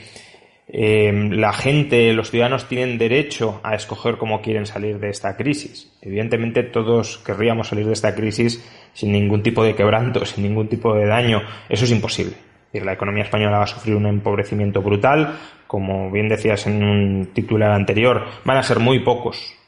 [0.69, 5.93] eh, la gente, los ciudadanos tienen derecho a escoger cómo quieren salir de esta crisis.
[6.01, 10.95] Evidentemente todos querríamos salir de esta crisis sin ningún tipo de quebranto, sin ningún tipo
[10.95, 11.43] de daño.
[11.69, 12.35] Eso es imposible.
[12.73, 15.39] La economía española va a sufrir un empobrecimiento brutal.
[15.67, 19.62] Como bien decías en un titular anterior, van a ser muy pocos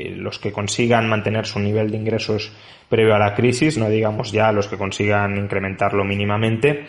[0.00, 2.52] eh, los que consigan mantener su nivel de ingresos
[2.88, 6.86] previo a la crisis, no digamos ya los que consigan incrementarlo mínimamente.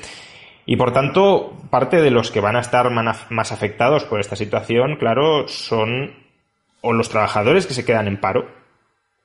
[0.65, 4.95] Y por tanto, parte de los que van a estar más afectados por esta situación,
[4.97, 6.13] claro, son
[6.81, 8.47] o los trabajadores que se quedan en paro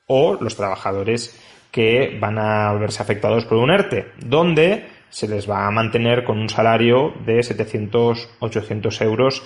[0.07, 1.39] o los trabajadores
[1.71, 6.39] que van a verse afectados por un ERTE, donde se les va a mantener con
[6.39, 9.43] un salario de 700, 800 euros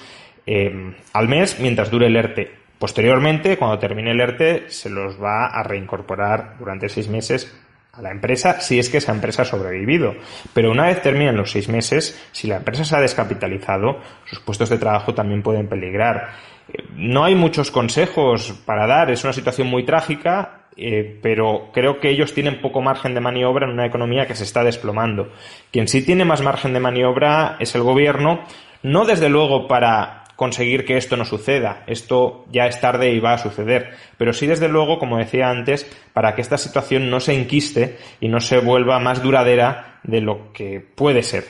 [0.46, 2.59] eh, al mes mientras dure el ERTE.
[2.80, 7.54] Posteriormente, cuando termine el ERTE, se los va a reincorporar durante seis meses
[7.92, 10.14] a la empresa si es que esa empresa ha sobrevivido.
[10.54, 14.70] Pero una vez terminen los seis meses, si la empresa se ha descapitalizado, sus puestos
[14.70, 16.30] de trabajo también pueden peligrar.
[16.72, 22.00] Eh, no hay muchos consejos para dar, es una situación muy trágica, eh, pero creo
[22.00, 25.30] que ellos tienen poco margen de maniobra en una economía que se está desplomando.
[25.70, 28.40] Quien sí tiene más margen de maniobra es el gobierno,
[28.82, 31.84] no desde luego para conseguir que esto no suceda.
[31.86, 33.90] Esto ya es tarde y va a suceder.
[34.16, 35.84] Pero sí, desde luego, como decía antes,
[36.14, 40.50] para que esta situación no se enquiste y no se vuelva más duradera de lo
[40.54, 41.44] que puede ser.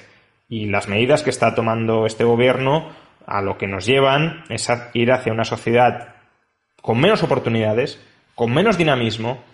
[0.48, 2.88] Y las medidas que está tomando este gobierno
[3.28, 6.16] a lo que nos llevan es a ir hacia una sociedad
[6.82, 9.44] con menos oportunidades, con menos dinamismo,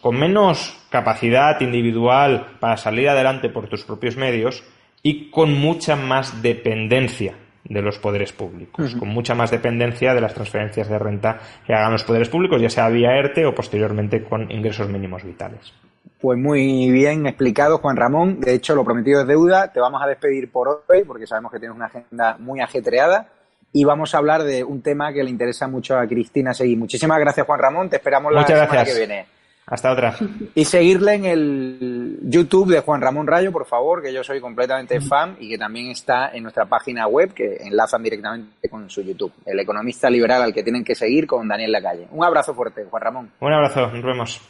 [0.00, 4.64] con menos capacidad individual para salir adelante por tus propios medios
[5.02, 7.34] y con mucha más dependencia
[7.68, 11.92] de los poderes públicos, con mucha más dependencia de las transferencias de renta que hagan
[11.92, 15.72] los poderes públicos, ya sea vía ERTE o posteriormente con ingresos mínimos vitales.
[16.20, 18.40] Pues muy bien explicado, Juan Ramón.
[18.40, 19.72] De hecho, lo prometido es deuda.
[19.72, 23.28] Te vamos a despedir por hoy porque sabemos que tienes una agenda muy ajetreada
[23.72, 26.76] y vamos a hablar de un tema que le interesa mucho a Cristina Seguí.
[26.76, 27.90] Muchísimas gracias, Juan Ramón.
[27.90, 29.26] Te esperamos la semana que viene.
[29.66, 30.14] Hasta otra.
[30.54, 35.00] Y seguirle en el YouTube de Juan Ramón Rayo, por favor, que yo soy completamente
[35.00, 39.32] fan y que también está en nuestra página web, que enlazan directamente con su YouTube.
[39.44, 42.06] El economista liberal al que tienen que seguir con Daniel Lacalle.
[42.12, 43.32] Un abrazo fuerte, Juan Ramón.
[43.40, 44.40] Un abrazo, nos vemos.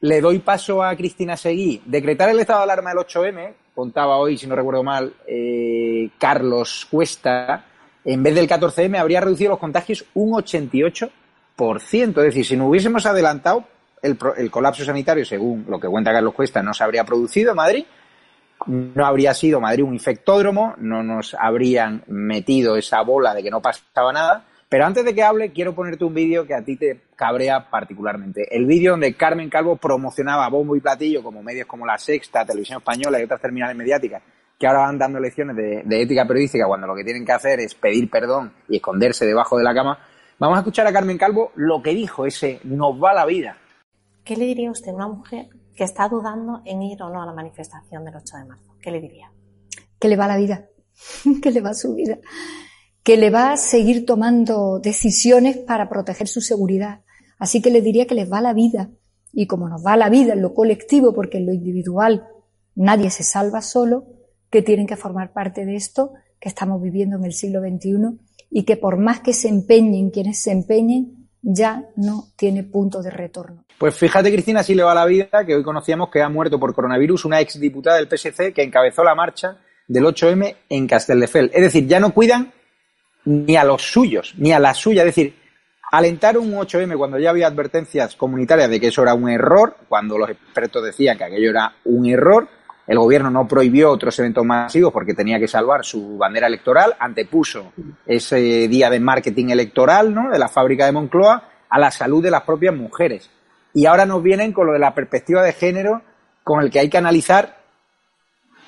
[0.00, 1.80] Le doy paso a Cristina Seguí.
[1.86, 6.86] Decretar el estado de alarma del 8M, contaba hoy, si no recuerdo mal, eh, Carlos
[6.90, 7.64] Cuesta,
[8.04, 11.10] en vez del 14M habría reducido los contagios un 88%.
[12.08, 13.64] Es decir, si no hubiésemos adelantado,
[14.06, 17.84] el, colapso sanitario, según lo que cuenta Carlos Cuesta, no se habría producido en Madrid,
[18.66, 23.60] no habría sido Madrid un infectódromo, no nos habrían metido esa bola de que no
[23.60, 24.44] pasaba nada.
[24.68, 28.48] Pero antes de que hable, quiero ponerte un vídeo que a ti te cabrea particularmente.
[28.50, 32.78] El vídeo donde Carmen Calvo promocionaba bombo y platillo como medios como La Sexta, Televisión
[32.78, 34.22] Española y otras terminales mediáticas
[34.58, 37.74] que ahora van dando lecciones de, ética periodística cuando lo que tienen que hacer es
[37.74, 39.98] pedir perdón y esconderse debajo de la cama.
[40.38, 43.56] Vamos a escuchar a Carmen Calvo lo que dijo ese nos va la vida
[44.26, 47.26] ¿Qué le diría usted a una mujer que está dudando en ir o no a
[47.26, 48.74] la manifestación del 8 de marzo?
[48.82, 49.30] ¿Qué le diría?
[50.00, 50.66] Que le va la vida,
[51.42, 52.18] que le va su vida,
[53.04, 57.02] que le va a seguir tomando decisiones para proteger su seguridad.
[57.38, 58.90] Así que le diría que les va la vida.
[59.32, 62.26] Y como nos va la vida en lo colectivo, porque en lo individual
[62.74, 64.06] nadie se salva solo,
[64.50, 68.18] que tienen que formar parte de esto que estamos viviendo en el siglo XXI
[68.50, 71.15] y que por más que se empeñen quienes se empeñen,
[71.48, 73.64] ya no tiene punto de retorno.
[73.78, 76.74] Pues fíjate, Cristina, si le va la vida, que hoy conocíamos que ha muerto por
[76.74, 81.52] coronavirus una exdiputada del PSC que encabezó la marcha del 8M en Castelldefels.
[81.54, 82.52] Es decir, ya no cuidan
[83.26, 85.02] ni a los suyos, ni a la suya.
[85.02, 85.36] Es decir,
[85.92, 90.18] alentar un 8M cuando ya había advertencias comunitarias de que eso era un error, cuando
[90.18, 92.48] los expertos decían que aquello era un error,
[92.86, 97.72] el gobierno no prohibió otros eventos masivos porque tenía que salvar su bandera electoral, antepuso
[98.06, 100.30] ese día de marketing electoral ¿no?
[100.30, 103.28] de la fábrica de Moncloa a la salud de las propias mujeres.
[103.74, 106.02] Y ahora nos vienen con lo de la perspectiva de género
[106.44, 107.58] con el que hay que analizar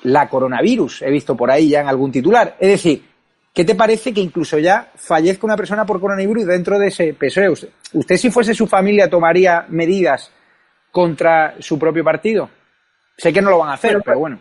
[0.03, 1.01] la coronavirus.
[1.03, 2.57] He visto por ahí ya en algún titular.
[2.59, 3.05] Es decir,
[3.53, 7.71] ¿qué te parece que incluso ya fallezca una persona por coronavirus dentro de ese PSOE?
[7.93, 10.29] ¿Usted si fuese su familia tomaría medidas
[10.91, 12.49] contra su propio partido?
[13.19, 14.39] Sé que no lo van a hacer, pero, bueno.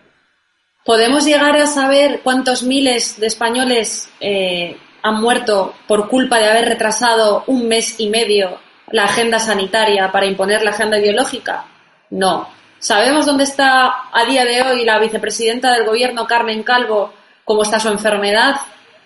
[0.85, 6.69] ¿Podemos llegar a saber cuántos miles de españoles eh, han muerto por culpa de haber
[6.69, 8.59] retrasado un mes y medio
[8.91, 11.65] la agenda sanitaria para imponer la agenda ideológica?
[12.11, 12.49] No.
[12.79, 17.13] ¿Sabemos dónde está a día de hoy la vicepresidenta del gobierno, Carmen Calvo,
[17.45, 18.55] cómo está su enfermedad,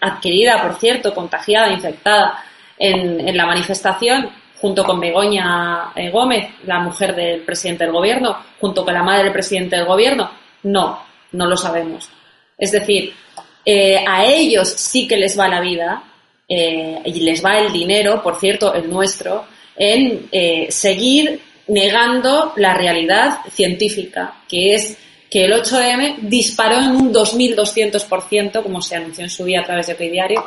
[0.01, 2.45] adquirida, por cierto, contagiada, infectada
[2.79, 4.31] en, en la manifestación?
[4.63, 9.25] Junto con Begoña eh, Gómez, la mujer del presidente del gobierno, junto con la madre
[9.25, 10.31] del presidente del gobierno?
[10.63, 11.03] No,
[11.33, 12.09] no lo sabemos.
[12.57, 13.13] Es decir,
[13.65, 16.05] eh, a ellos sí que les va la vida
[16.49, 20.29] eh, y les va el dinero, por cierto, el nuestro, en
[20.71, 24.97] seguir negando la realidad científica, que es
[25.29, 29.89] que el 8M disparó en un 2.200%, como se anunció en su día a través
[29.89, 30.45] de Diario,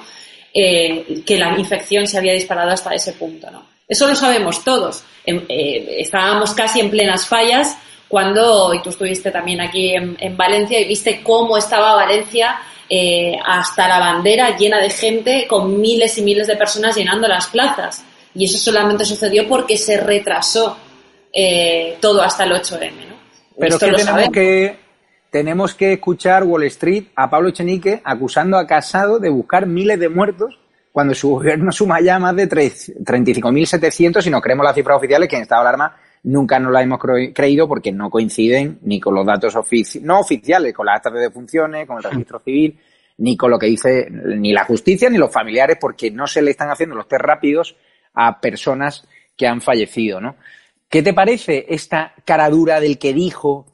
[0.54, 3.50] que la infección se había disparado hasta ese punto.
[3.52, 3.75] ¿no?
[3.88, 5.04] Eso lo sabemos todos.
[5.26, 10.88] Eh, estábamos casi en plenas fallas cuando, y tú estuviste también aquí en, Valencia y
[10.88, 12.58] viste cómo estaba Valencia
[12.90, 17.48] eh, hasta la bandera llena de gente, con miles y miles de personas llenando las
[17.48, 18.04] plazas.
[18.34, 20.78] Y eso solamente sucedió porque se retrasó
[21.34, 22.92] eh, todo hasta el 8M.
[23.08, 23.16] ¿no?
[23.58, 24.86] Pero que tenemos que
[25.30, 30.08] tenemos que escuchar Wall Street a Pablo Echenique acusando a Casado de buscar miles de
[30.08, 30.58] muertos
[30.96, 35.36] cuando su gobierno suma ya más de 35.700 y no creemos las cifras oficiales que
[35.36, 37.02] en estado de alarma nunca nos las hemos
[37.34, 39.54] creído porque no coinciden ni con los datos
[40.04, 42.80] no oficiales, con las actas de defunciones, con el registro civil,
[43.18, 46.52] ni con lo que dice ni la justicia ni los familiares porque no se le
[46.52, 47.76] están haciendo los test rápidos
[48.14, 49.06] a personas
[49.36, 50.38] que han fallecido, ¿no?
[50.88, 53.66] ¿Qué te parece esta cara dura del que dijo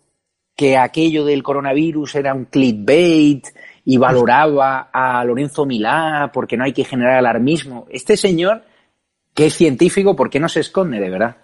[0.55, 3.45] que aquello del coronavirus era un clickbait,
[3.85, 7.87] y valoraba a Lorenzo Milá porque no hay que generar alarmismo.
[7.89, 8.63] Este señor,
[9.33, 11.37] que es científico, ¿por qué no se esconde de verdad?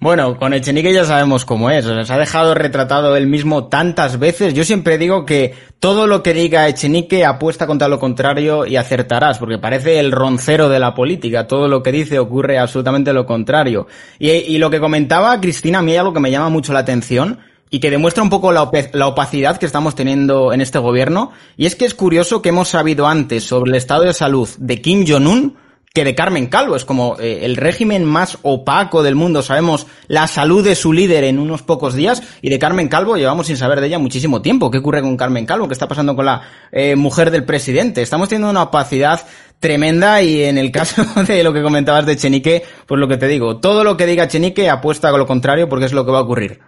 [0.00, 1.84] Bueno, con Echenique ya sabemos cómo es.
[1.84, 4.54] Se ha dejado retratado él mismo tantas veces.
[4.54, 9.40] Yo siempre digo que todo lo que diga Echenique apuesta contra lo contrario y acertarás,
[9.40, 11.48] porque parece el roncero de la política.
[11.48, 13.88] Todo lo que dice ocurre absolutamente lo contrario.
[14.20, 17.40] Y, lo que comentaba Cristina, a mí algo que me llama mucho la atención
[17.70, 21.32] y que demuestra un poco la, opacidad que estamos teniendo en este gobierno.
[21.56, 24.80] Y es que es curioso que hemos sabido antes sobre el estado de salud de
[24.80, 25.56] Kim Jong-un
[25.94, 26.76] que de Carmen Calvo.
[26.76, 29.42] Es como eh, el régimen más opaco del mundo.
[29.42, 33.46] Sabemos la salud de su líder en unos pocos días y de Carmen Calvo llevamos
[33.46, 34.70] sin saber de ella muchísimo tiempo.
[34.70, 35.66] ¿Qué ocurre con Carmen Calvo?
[35.66, 36.42] ¿Qué está pasando con la
[36.72, 38.02] eh, mujer del presidente?
[38.02, 39.26] Estamos teniendo una opacidad
[39.60, 43.26] tremenda y en el caso de lo que comentabas de Chenique, pues lo que te
[43.26, 46.18] digo, todo lo que diga Chenique apuesta con lo contrario porque es lo que va
[46.18, 46.60] a ocurrir.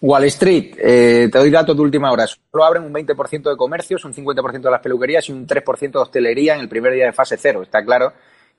[0.00, 2.26] Wall Street, eh, te doy datos de última hora.
[2.26, 5.98] Solo abren un 20% de comercios, un 50% de las peluquerías y un 3% de
[5.98, 7.62] hostelería en el primer día de fase cero.
[7.62, 8.12] Está claro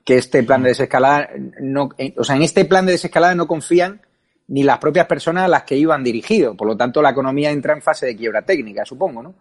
[0.04, 1.28] que este plan de desescalada,
[1.60, 4.00] no, eh, o sea, en este plan de desescalada no confían
[4.48, 6.56] ni las propias personas a las que iban dirigidos.
[6.56, 9.34] Por lo tanto, la economía entra en fase de quiebra técnica, supongo, ¿no?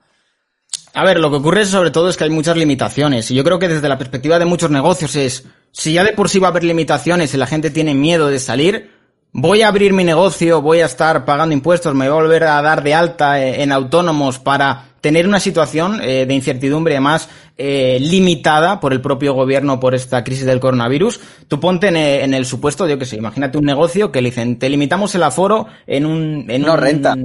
[0.94, 3.30] A ver, lo que ocurre sobre todo es que hay muchas limitaciones.
[3.32, 6.28] Y yo creo que desde la perspectiva de muchos negocios es, si ya de por
[6.28, 8.97] sí va a haber limitaciones y la gente tiene miedo de salir,
[9.38, 12.62] voy a abrir mi negocio, voy a estar pagando impuestos, me voy a volver a
[12.62, 18.00] dar de alta eh, en autónomos para tener una situación eh, de incertidumbre más eh,
[18.02, 21.20] limitada por el propio gobierno por esta crisis del coronavirus.
[21.48, 24.70] Tú ponte en, el supuesto, yo que sé, imagínate un negocio que le dicen, te
[24.70, 26.46] limitamos el aforo en un...
[26.50, 27.16] En no renta.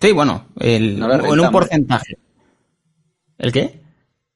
[0.00, 2.16] Sí, bueno, el, en un porcentaje.
[3.38, 3.80] ¿El qué?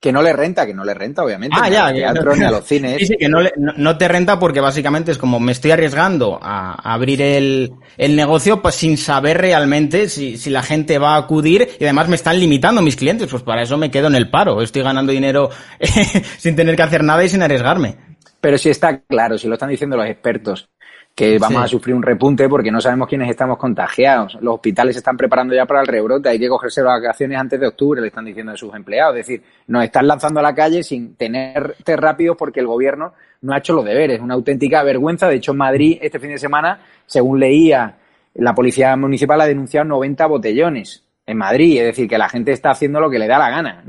[0.03, 1.57] Que no le renta, que no le renta, obviamente.
[1.57, 2.99] Ah, ya, que no, a los cines.
[2.99, 6.73] Sí, sí, que no, no, te renta porque básicamente es como me estoy arriesgando a,
[6.93, 11.69] abrir el, el, negocio pues sin saber realmente si, si, la gente va a acudir
[11.79, 14.61] y además me están limitando mis clientes, pues para eso me quedo en el paro.
[14.61, 15.51] Estoy ganando dinero
[16.39, 17.97] sin tener que hacer nada y sin arriesgarme.
[18.41, 20.69] Pero si está claro, si lo están diciendo los expertos,
[21.15, 24.39] que vamos a sufrir un repunte porque no sabemos quiénes estamos contagiados.
[24.41, 27.67] Los hospitales se están preparando ya para el rebrote, hay que cogerse vacaciones antes de
[27.67, 29.17] octubre, le están diciendo a sus empleados.
[29.17, 33.13] Es decir, nos están lanzando a la calle sin tener test rápidos porque el gobierno
[33.43, 34.21] no ha hecho los deberes.
[34.21, 35.29] Una auténtica vergüenza.
[35.29, 37.97] De hecho, en Madrid, este fin de semana, según leía,
[38.35, 41.81] la policía municipal ha denunciado 90 botellones en Madrid.
[41.81, 43.85] Es decir, que la gente está haciendo lo que le da la gana.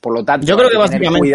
[0.00, 1.32] Por lo tanto, yo creo que, básicamente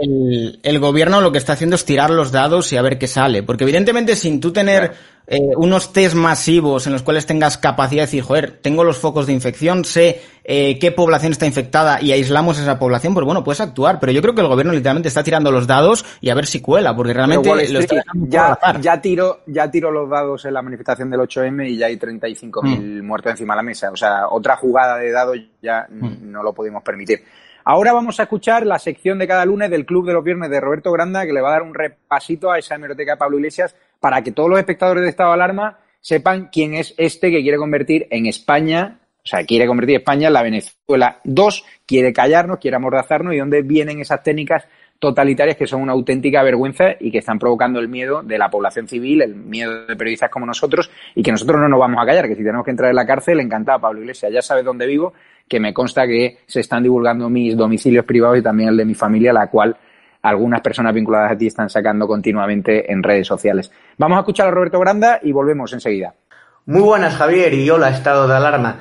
[0.00, 3.42] el, gobierno lo que está haciendo es tirar los dados y a ver qué sale.
[3.42, 4.92] Porque evidentemente sin tú tener
[5.26, 9.26] eh, unos test masivos en los cuales tengas capacidad de decir, joder, tengo los focos
[9.26, 13.60] de infección, sé eh, qué población está infectada y aislamos esa población, pues bueno, puedes
[13.60, 14.00] actuar.
[14.00, 16.60] Pero yo creo que el gobierno literalmente está tirando los dados y a ver si
[16.60, 21.10] cuela, porque realmente lo está ya, ya tiro, ya tiro los dados en la manifestación
[21.10, 23.06] del 8M y ya hay 35.000 mm.
[23.06, 23.90] muertos encima de la mesa.
[23.90, 26.30] O sea, otra jugada de dados ya mm.
[26.30, 27.22] no lo pudimos permitir.
[27.64, 30.60] Ahora vamos a escuchar la sección de cada lunes del Club de los Viernes de
[30.60, 33.76] Roberto Granda, que le va a dar un repasito a esa hemeroteca de Pablo Iglesias
[34.00, 37.58] para que todos los espectadores de estado de alarma sepan quién es este que quiere
[37.58, 42.76] convertir en España, o sea, quiere convertir España en la Venezuela 2, quiere callarnos, quiere
[42.76, 44.64] amordazarnos y dónde vienen esas técnicas
[44.98, 48.86] totalitarias que son una auténtica vergüenza y que están provocando el miedo de la población
[48.86, 52.28] civil, el miedo de periodistas como nosotros y que nosotros no nos vamos a callar,
[52.28, 55.14] que si tenemos que entrar en la cárcel, encantado Pablo Iglesias, ya sabes dónde vivo,
[55.50, 58.94] que me consta que se están divulgando mis domicilios privados y también el de mi
[58.94, 59.76] familia, la cual
[60.22, 63.68] algunas personas vinculadas a ti están sacando continuamente en redes sociales.
[63.98, 66.14] Vamos a escuchar a Roberto Granda y volvemos enseguida.
[66.66, 68.76] Muy buenas, Javier, y hola, estado de alarma.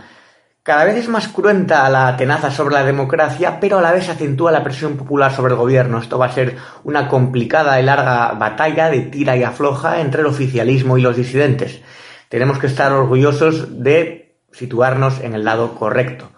[0.61, 4.51] Cada vez es más cruenta la tenaza sobre la democracia, pero a la vez acentúa
[4.51, 5.97] la presión popular sobre el gobierno.
[5.97, 10.27] Esto va a ser una complicada y larga batalla de tira y afloja entre el
[10.27, 11.81] oficialismo y los disidentes.
[12.27, 16.29] Tenemos que estar orgullosos de situarnos en el lado correcto.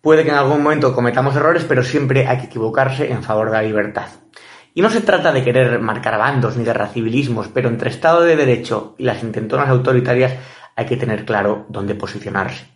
[0.00, 3.56] Puede que en algún momento cometamos errores, pero siempre hay que equivocarse en favor de
[3.56, 4.06] la libertad.
[4.72, 8.36] Y no se trata de querer marcar bandos ni guerra civilismos, pero entre Estado de
[8.36, 10.34] Derecho y las intentonas autoritarias
[10.74, 12.66] hay que tener claro dónde posicionarse.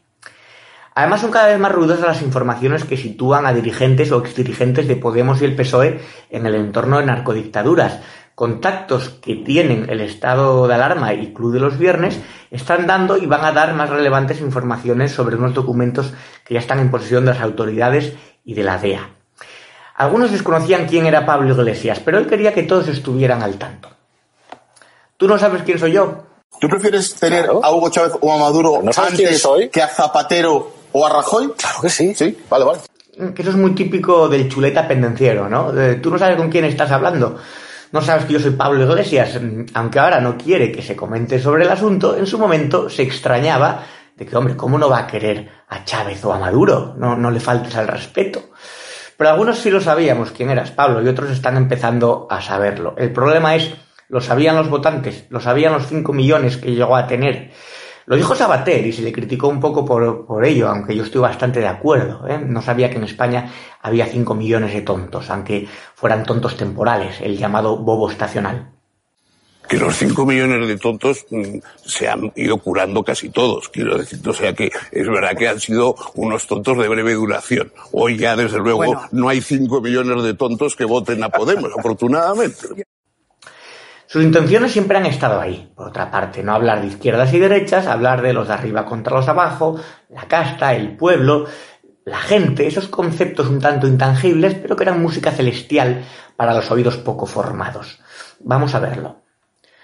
[0.97, 4.97] Además son cada vez más rudosas las informaciones que sitúan a dirigentes o exdirigentes de
[4.97, 8.01] Podemos y el PSOE en el entorno de narcodictaduras.
[8.35, 12.19] Contactos que tienen el estado de alarma y Club de los Viernes
[12.51, 16.13] están dando y van a dar más relevantes informaciones sobre unos documentos
[16.45, 18.13] que ya están en posesión de las autoridades
[18.45, 19.09] y de la DEA.
[19.97, 23.89] Algunos desconocían quién era Pablo Iglesias, pero él quería que todos estuvieran al tanto.
[25.17, 26.25] ¿Tú no sabes quién soy yo?
[26.61, 31.11] ¿Tú prefieres tener a Hugo Chávez o a Maduro antes que a Zapatero o a
[31.11, 31.53] Rajoy?
[31.57, 32.15] Claro que sí.
[32.15, 32.81] Sí, vale, vale.
[33.33, 35.73] Que eso es muy típico del chuleta pendenciero, ¿no?
[36.03, 37.39] Tú no sabes con quién estás hablando.
[37.95, 39.39] No sabes que yo soy Pablo Iglesias,
[39.73, 43.85] aunque ahora no quiere que se comente sobre el asunto, en su momento se extrañaba
[44.17, 46.97] de que, hombre, ¿cómo no va a querer a Chávez o a Maduro?
[46.99, 48.51] No, no le faltes al respeto.
[49.17, 52.97] Pero algunos sí lo sabíamos quién eras, Pablo, y otros están empezando a saberlo.
[52.99, 53.73] El problema es,
[54.09, 57.53] lo sabían los votantes, lo sabían los 5 millones que llegó a tener.
[58.07, 61.61] Lo dijo Sabater y se le criticó un poco por, ello, aunque yo estoy bastante
[61.61, 62.27] de acuerdo.
[62.29, 62.39] ¿eh?
[62.39, 63.51] No sabía que en España
[63.81, 68.75] había 5 millones de tontos, aunque fueran tontos temporales, el llamado bobo estacional
[69.69, 74.21] que los 5 millones de tontos mm, se han ido curando casi todos, quiero decir.
[74.29, 77.73] O sea que es verdad que han sido unos tontos de breve duración.
[77.93, 82.85] Hoy ya, desde luego, no hay 5 millones de tontos que voten a Podemos, afortunadamente.
[84.07, 85.73] Sus intenciones siempre han estado ahí.
[85.75, 89.17] Por otra parte, no hablar de izquierdas y derechas, hablar de los de arriba contra
[89.17, 89.77] los de abajo,
[90.11, 91.47] la casta, el pueblo,
[92.05, 96.05] la gente, esos conceptos un tanto intangibles, pero que eran música celestial
[96.37, 98.01] para los oídos poco formados.
[98.41, 99.17] Vamos a verlo.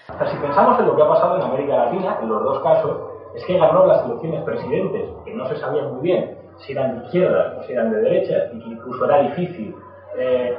[0.07, 2.97] Si pensamos en lo que ha pasado en América Latina, en los dos casos,
[3.35, 7.05] es que ganó las elecciones presidentes, que no se sabía muy bien si eran de
[7.05, 9.75] izquierda o si eran de derecha, y que incluso era difícil
[10.17, 10.55] eh,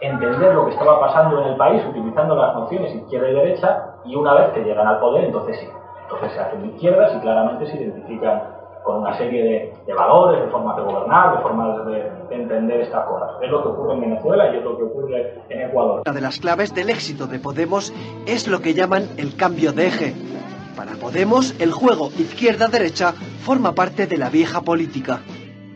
[0.00, 4.14] entender lo que estaba pasando en el país utilizando las nociones izquierda y derecha, y
[4.14, 5.68] una vez que llegan al poder, entonces sí.
[6.02, 8.42] Entonces se hacen de izquierdas y claramente se identifican
[8.84, 13.30] con una serie de, valores, de formas de gobernar, de formas de, entender estas cosas.
[13.42, 16.02] Es lo que ocurre en Venezuela y es lo que ocurre en Ecuador.
[16.06, 17.92] Una de las claves del éxito de Podemos
[18.26, 20.14] es lo que llaman el cambio de eje.
[20.76, 25.20] Para Podemos, el juego izquierda-derecha forma parte de la vieja política.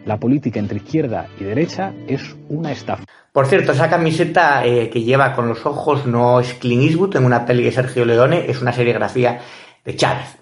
[0.06, 3.04] La política entre izquierda y derecha es una estafa.
[3.32, 7.24] Por cierto, esa camiseta eh, que lleva con los ojos no es Clint Eastwood en
[7.24, 9.40] una peli de Sergio Leone, es una serigrafía
[9.84, 10.38] de Chávez.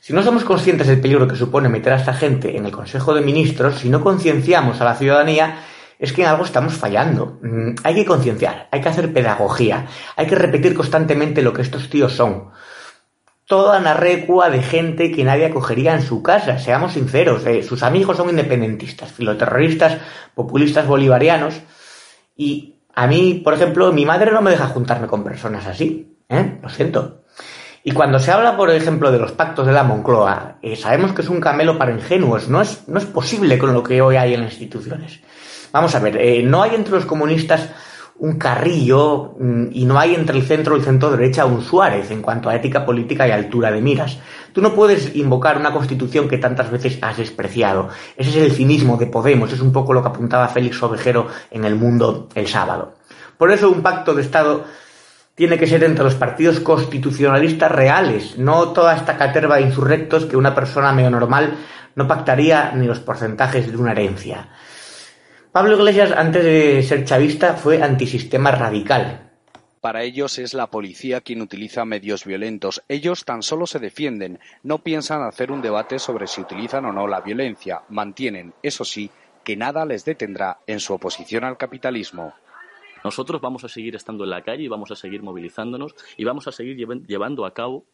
[0.00, 3.14] Si no somos conscientes del peligro que supone meter a esta gente en el Consejo
[3.14, 5.58] de Ministros, si no concienciamos a la ciudadanía,
[5.98, 7.38] es que en algo estamos fallando.
[7.42, 9.86] Mm, hay que concienciar, hay que hacer pedagogía,
[10.16, 12.50] hay que repetir constantemente lo que estos tíos son.
[13.52, 17.44] Toda una recua de gente que nadie acogería en su casa, seamos sinceros.
[17.44, 19.98] Eh, sus amigos son independentistas, filoterroristas,
[20.34, 21.60] populistas bolivarianos.
[22.34, 26.16] Y a mí, por ejemplo, mi madre no me deja juntarme con personas así.
[26.30, 26.60] ¿eh?
[26.62, 27.24] Lo siento.
[27.84, 31.20] Y cuando se habla, por ejemplo, de los pactos de la Moncloa, eh, sabemos que
[31.20, 34.32] es un camelo para ingenuos, no es, no es posible con lo que hoy hay
[34.32, 35.20] en las instituciones.
[35.72, 37.68] Vamos a ver, no hay entre los comunistas
[38.22, 42.08] un Carrillo mm, y no hay entre el centro y el centro derecha un Suárez
[42.12, 44.18] en cuanto a ética política y altura de miras.
[44.52, 47.88] Tú no puedes invocar una constitución que tantas veces has despreciado.
[48.16, 51.64] Ese es el cinismo de Podemos, es un poco lo que apuntaba Félix Ovejero en
[51.64, 52.94] El Mundo el sábado.
[53.36, 54.66] Por eso un pacto de Estado
[55.34, 60.36] tiene que ser entre los partidos constitucionalistas reales, no toda esta caterva de insurrectos que
[60.36, 61.56] una persona medio normal
[61.96, 64.48] no pactaría ni los porcentajes de una herencia.
[65.52, 69.32] Pablo Iglesias, antes de ser chavista, fue antisistema radical.
[69.82, 72.82] Para ellos es la policía quien utiliza medios violentos.
[72.88, 77.06] Ellos tan solo se defienden, no piensan hacer un debate sobre si utilizan o no
[77.06, 77.82] la violencia.
[77.90, 79.10] Mantienen, eso sí,
[79.44, 82.32] que nada les detendrá en su oposición al capitalismo.
[83.04, 86.48] Nosotros vamos a seguir estando en la calle y vamos a seguir movilizándonos y vamos
[86.48, 87.84] a seguir llevando a cabo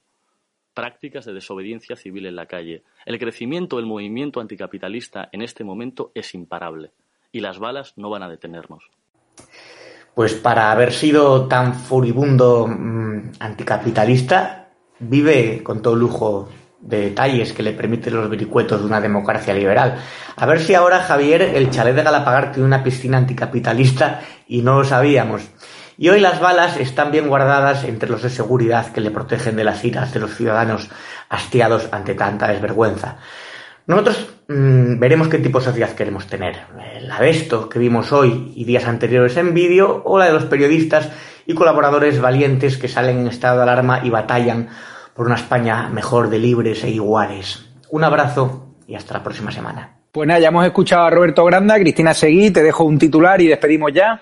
[0.75, 2.85] prácticas de desobediencia civil en la calle.
[3.05, 6.93] El crecimiento del movimiento anticapitalista en este momento es imparable
[7.33, 8.85] y las balas no van a detenernos.
[10.15, 16.49] Pues para haber sido tan furibundo mm, anticapitalista, vive con todo lujo
[16.81, 19.99] de detalles que le permiten los vericuetos de una democracia liberal.
[20.37, 24.79] A ver si ahora, Javier, el chalet de Galapagar tiene una piscina anticapitalista y no
[24.79, 25.43] lo sabíamos.
[25.97, 29.65] Y hoy las balas están bien guardadas entre los de seguridad que le protegen de
[29.65, 30.89] las iras de los ciudadanos
[31.29, 33.19] hastiados ante tanta desvergüenza.
[33.89, 36.57] Nosotros mmm, veremos qué tipo de sociedad queremos tener.
[37.01, 40.45] La de esto que vimos hoy y días anteriores en vídeo o la de los
[40.45, 41.11] periodistas
[41.47, 44.69] y colaboradores valientes que salen en estado de alarma y batallan
[45.15, 47.65] por una España mejor de libres e iguales.
[47.89, 49.97] Un abrazo y hasta la próxima semana.
[50.13, 53.47] Pues nada, ya hemos escuchado a Roberto Granda, Cristina Seguí, te dejo un titular y
[53.47, 54.21] despedimos ya.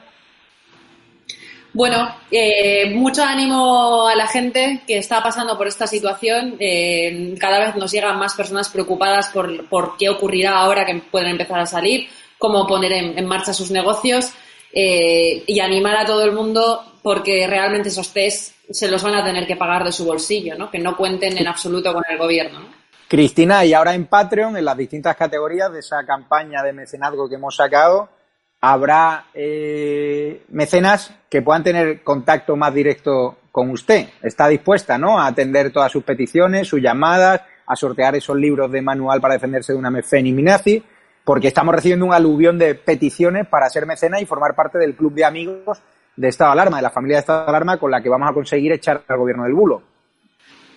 [1.76, 6.56] Bueno, eh, mucho ánimo a la gente que está pasando por esta situación.
[6.58, 11.32] Eh, cada vez nos llegan más personas preocupadas por, por, qué ocurrirá ahora que pueden
[11.32, 12.08] empezar a salir,
[12.38, 14.32] cómo poner en, marcha sus negocios
[14.72, 19.22] eh, y animar a todo el mundo porque realmente esos test se los van a
[19.22, 20.70] tener que pagar de su bolsillo, ¿no?
[20.70, 22.60] que no cuenten en absoluto con el gobierno.
[22.60, 22.68] ¿no?
[23.06, 27.34] Cristina, y ahora en Patreon, en las distintas categorías de esa campaña de mecenazgo que
[27.34, 28.15] hemos sacado,
[28.60, 34.08] habrá eh, mecenas que puedan tener contacto más directo con usted.
[34.22, 35.18] Está dispuesta, ¿no?
[35.18, 39.72] A atender todas sus peticiones, sus llamadas, a sortear esos libros de manual para defenderse
[39.72, 40.82] de una mefeniminazi,
[41.24, 45.14] porque estamos recibiendo un aluvión de peticiones para ser mecena y formar parte del club
[45.14, 45.82] de amigos
[46.16, 48.30] de estado de alarma, de la familia de estado de alarma con la que vamos
[48.30, 49.95] a conseguir echar al gobierno del bulo.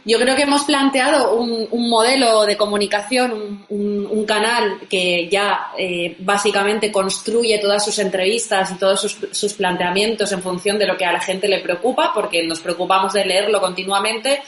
[0.06, 5.72] Yo creo que hemos planteado un, un modelo de comunicación, un, un, canal que ya
[5.78, 10.96] eh, básicamente construye todas sus entrevistas y todos sus, sus, planteamientos en función de lo
[10.96, 14.42] que a la gente le preocupa, porque nos preocupamos de leerlo continuamente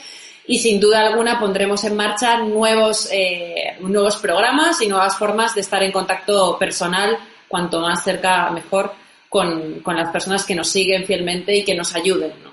[0.46, 5.60] y sin duda alguna pondremos en marcha nuevos, eh, nuevos programas y nuevas formas de
[5.60, 8.92] estar en contacto personal, cuanto más cerca mejor,
[9.28, 12.51] con, con las personas que nos siguen fielmente y que nos ayuden.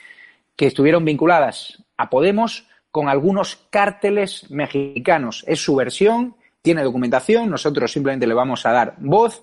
[0.57, 5.45] que estuvieron vinculadas a Podemos con algunos cárteles mexicanos.
[5.47, 9.43] Es su versión, tiene documentación, nosotros simplemente le vamos a dar voz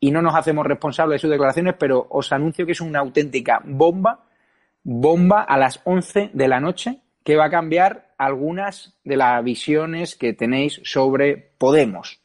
[0.00, 3.60] y no nos hacemos responsables de sus declaraciones, pero os anuncio que es una auténtica
[3.64, 4.24] bomba,
[4.82, 10.16] bomba a las 11 de la noche que va a cambiar algunas de las visiones
[10.16, 12.22] que tenéis sobre Podemos.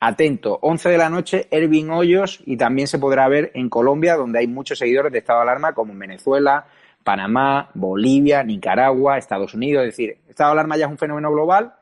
[0.00, 4.40] Atento, 11 de la noche, Ervin Hoyos, y también se podrá ver en Colombia, donde
[4.40, 6.66] hay muchos seguidores de estado de alarma, como en Venezuela,
[7.04, 9.84] Panamá, Bolivia, Nicaragua, Estados Unidos.
[9.84, 11.72] Es decir, estado de alarma ya es un fenómeno global,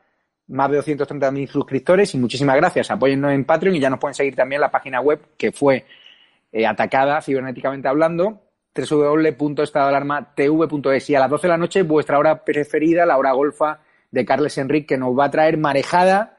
[0.49, 2.91] más de 230.000 suscriptores, y muchísimas gracias.
[2.91, 5.87] Apóyennos en Patreon y ya nos pueden seguir también la página web que fue
[6.51, 8.43] eh, atacada cibernéticamente hablando
[8.75, 13.79] www.estadoalarmatv.es y a las 12 de la noche vuestra hora preferida, la hora golfa
[14.11, 16.37] de Carles Enrique, que nos va a traer marejada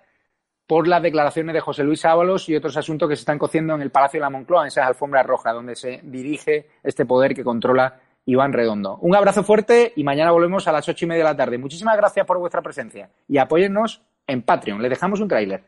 [0.67, 3.83] por las declaraciones de José Luis Ábalos y otros asuntos que se están cociendo en
[3.83, 7.43] el Palacio de la Moncloa, en esas alfombras rojas, donde se dirige este poder que
[7.43, 8.97] controla Iván Redondo.
[9.01, 11.59] Un abrazo fuerte y mañana volvemos a las ocho y media de la tarde.
[11.59, 14.81] Muchísimas gracias por vuestra presencia y apóyennos en Patreon.
[14.81, 15.65] Le dejamos un tráiler.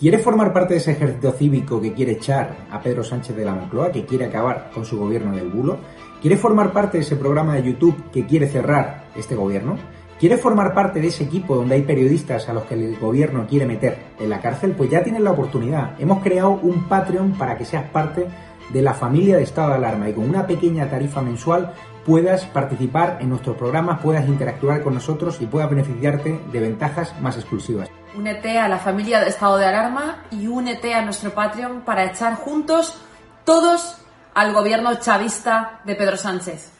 [0.00, 3.52] ¿Quiere formar parte de ese ejército cívico que quiere echar a Pedro Sánchez de la
[3.52, 5.76] Moncloa, que quiere acabar con su gobierno del bulo?
[6.22, 9.76] ¿Quiere formar parte de ese programa de YouTube que quiere cerrar este gobierno?
[10.18, 13.66] ¿Quiere formar parte de ese equipo donde hay periodistas a los que el gobierno quiere
[13.66, 14.72] meter en la cárcel?
[14.72, 16.00] Pues ya tienes la oportunidad.
[16.00, 18.26] Hemos creado un Patreon para que seas parte
[18.72, 21.74] de la familia de estado de alarma y con una pequeña tarifa mensual
[22.06, 27.36] puedas participar en nuestros programas, puedas interactuar con nosotros y puedas beneficiarte de ventajas más
[27.36, 27.90] exclusivas.
[28.14, 32.34] Únete a la familia de estado de alarma y únete a nuestro Patreon para echar
[32.34, 33.00] juntos
[33.44, 33.98] todos
[34.34, 36.79] al gobierno chavista de Pedro Sánchez.